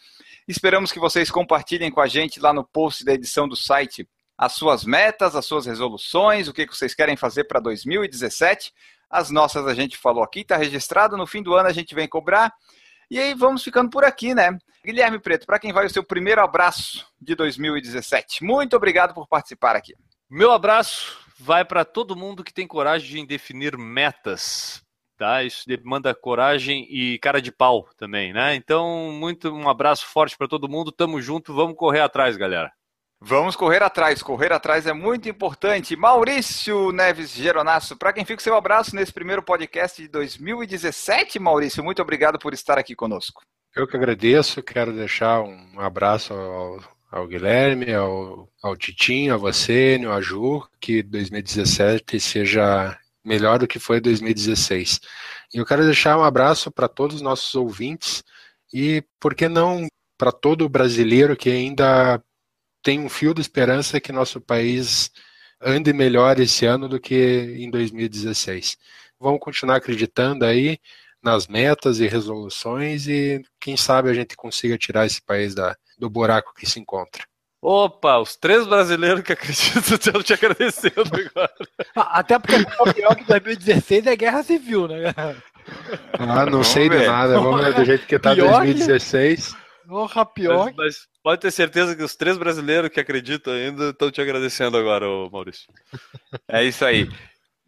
[0.45, 4.05] Esperamos que vocês compartilhem com a gente lá no post da edição do site
[4.37, 8.73] as suas metas, as suas resoluções, o que vocês querem fazer para 2017.
[9.09, 12.07] As nossas a gente falou aqui, está registrado, no fim do ano a gente vem
[12.07, 12.53] cobrar.
[13.11, 14.57] E aí vamos ficando por aqui, né?
[14.85, 18.41] Guilherme Preto, para quem vai o seu primeiro abraço de 2017.
[18.41, 19.93] Muito obrigado por participar aqui.
[20.29, 24.81] Meu abraço vai para todo mundo que tem coragem de definir metas.
[25.17, 25.43] Tá?
[25.43, 28.55] Isso demanda coragem e cara de pau também, né?
[28.55, 30.89] Então, muito um abraço forte para todo mundo.
[30.89, 32.71] Tamo junto, vamos correr atrás, galera.
[33.23, 35.95] Vamos correr atrás, correr atrás é muito importante.
[35.95, 42.01] Maurício Neves Geronasso, para quem fica seu abraço nesse primeiro podcast de 2017, Maurício, muito
[42.01, 43.43] obrigado por estar aqui conosco.
[43.75, 46.79] Eu que agradeço, quero deixar um abraço ao,
[47.11, 53.77] ao Guilherme, ao, ao Titinho, a você, ao Ju, que 2017 seja melhor do que
[53.77, 54.99] foi 2016.
[55.53, 58.23] E eu quero deixar um abraço para todos os nossos ouvintes
[58.73, 62.19] e, por que não, para todo brasileiro que ainda
[62.81, 65.11] tem um fio de esperança que nosso país
[65.61, 68.77] ande melhor esse ano do que em 2016.
[69.19, 70.79] Vamos continuar acreditando aí
[71.21, 76.09] nas metas e resoluções e quem sabe a gente consiga tirar esse país da, do
[76.09, 77.23] buraco que se encontra.
[77.61, 81.51] Opa, os três brasileiros que acreditam estão te agradecendo agora.
[81.95, 85.13] Até porque o pior que 2016 é guerra civil, né?
[86.17, 88.73] Ah, não Vamos sei de nada, vamos ver do jeito que tá Pior que-
[89.91, 89.91] 2016.
[89.91, 90.65] Porra, pior.
[90.65, 94.77] Mas, mas pode ter certeza que os três brasileiros que acreditam ainda estão te agradecendo
[94.77, 95.71] agora, ô Maurício.
[96.47, 97.09] É isso aí.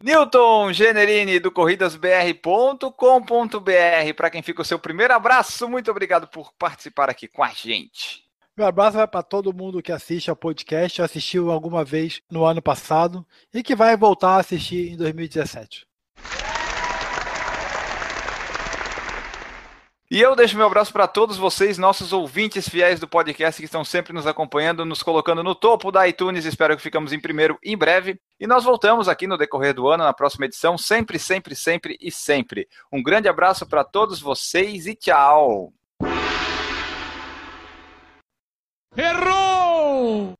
[0.02, 7.10] Newton Generini do corridasbr.com.br, para quem fica o seu primeiro abraço, muito obrigado por participar
[7.10, 8.24] aqui com a gente.
[8.56, 12.62] Meu abraço vai para todo mundo que assiste ao podcast, assistiu alguma vez no ano
[12.62, 15.88] passado e que vai voltar a assistir em 2017.
[20.14, 23.84] E eu deixo meu abraço para todos vocês, nossos ouvintes fiéis do podcast que estão
[23.84, 26.46] sempre nos acompanhando, nos colocando no topo da iTunes.
[26.46, 28.22] Espero que ficamos em primeiro em breve.
[28.40, 32.12] E nós voltamos aqui no decorrer do ano, na próxima edição, sempre, sempre, sempre e
[32.12, 32.68] sempre.
[32.92, 35.74] Um grande abraço para todos vocês e tchau.
[38.96, 40.36] Errou!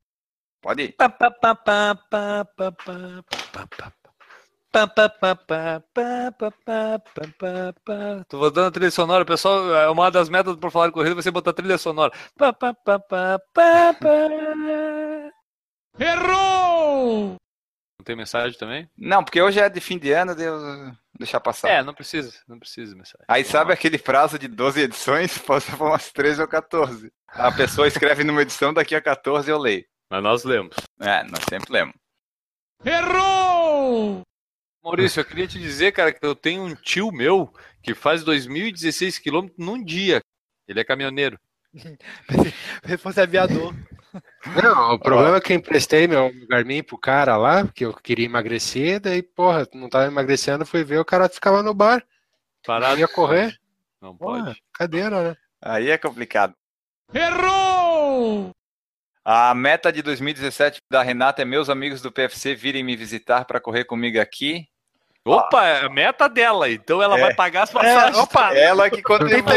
[0.62, 0.94] Pode ir.
[4.74, 6.32] Pá, pá, pá, pá, pá, pá.
[6.32, 8.24] Pá, pá, pá, pá, pá, pá, pá, pá, pá, pá.
[8.28, 9.72] Tô botando a trilha sonora, pessoal.
[9.72, 12.12] É uma das metas por falar de corrida ser botar trilha sonora.
[12.36, 14.28] Pá, pá, pá, pá, pá, pá.
[16.00, 17.36] Errou!
[17.98, 18.90] Não tem mensagem também?
[18.98, 20.60] Não, porque hoje é de fim de ano, Deus
[21.16, 21.68] deixar passar.
[21.68, 23.24] É, não precisa, não precisa de mensagem.
[23.28, 25.38] Aí sabe aquele prazo de 12 edições?
[25.38, 27.12] Pode ser umas 13 ou 14.
[27.28, 29.84] A pessoa escreve numa edição, daqui a 14 eu leio.
[30.10, 30.74] Mas nós lemos.
[31.00, 31.94] É, nós sempre lemos.
[32.84, 34.24] Errou!
[34.84, 37.50] Maurício, eu queria te dizer, cara, que eu tenho um tio meu
[37.82, 40.20] que faz 2.016 quilômetros num dia.
[40.68, 41.40] Ele é caminhoneiro.
[42.86, 43.74] Se fosse aviador.
[44.62, 48.26] Não, o problema é que eu emprestei meu Garmin pro cara lá, porque eu queria
[48.26, 52.04] emagrecer, daí, porra, não tava emagrecendo, fui ver, o cara ficava no bar,
[52.64, 53.00] Parado.
[53.00, 53.58] ia correr.
[54.00, 54.62] Não Porra, pode.
[54.72, 55.36] cadeira, né?
[55.60, 56.54] Aí é complicado.
[57.12, 58.50] Errou!
[59.24, 63.60] A meta de 2017 da Renata é meus amigos do PFC virem me visitar para
[63.60, 64.68] correr comigo aqui.
[65.26, 67.20] Opa, é a meta dela, então ela É.
[67.22, 68.18] vai pagar as É, passagens.
[68.18, 69.00] opa, Ela que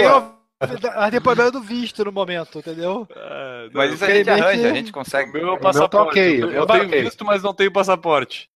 [0.07, 3.05] ó, ela tem problema do visto no momento, entendeu?
[3.13, 5.31] Não, Mas isso a gente arranja, que- a gente O consegue.
[5.33, 6.13] meu é o passaporte.
[6.15, 7.01] tá eu o meu eu tá tenho ok.
[7.03, 8.49] visto, mas não tenho passaporte.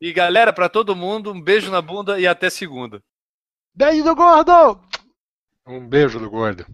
[0.00, 3.00] E galera, pra todo mundo, um beijo na bunda e até segunda.
[3.74, 4.80] Beijo do gordo!
[5.66, 6.66] Um beijo do gordo.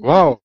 [0.00, 0.40] Uau!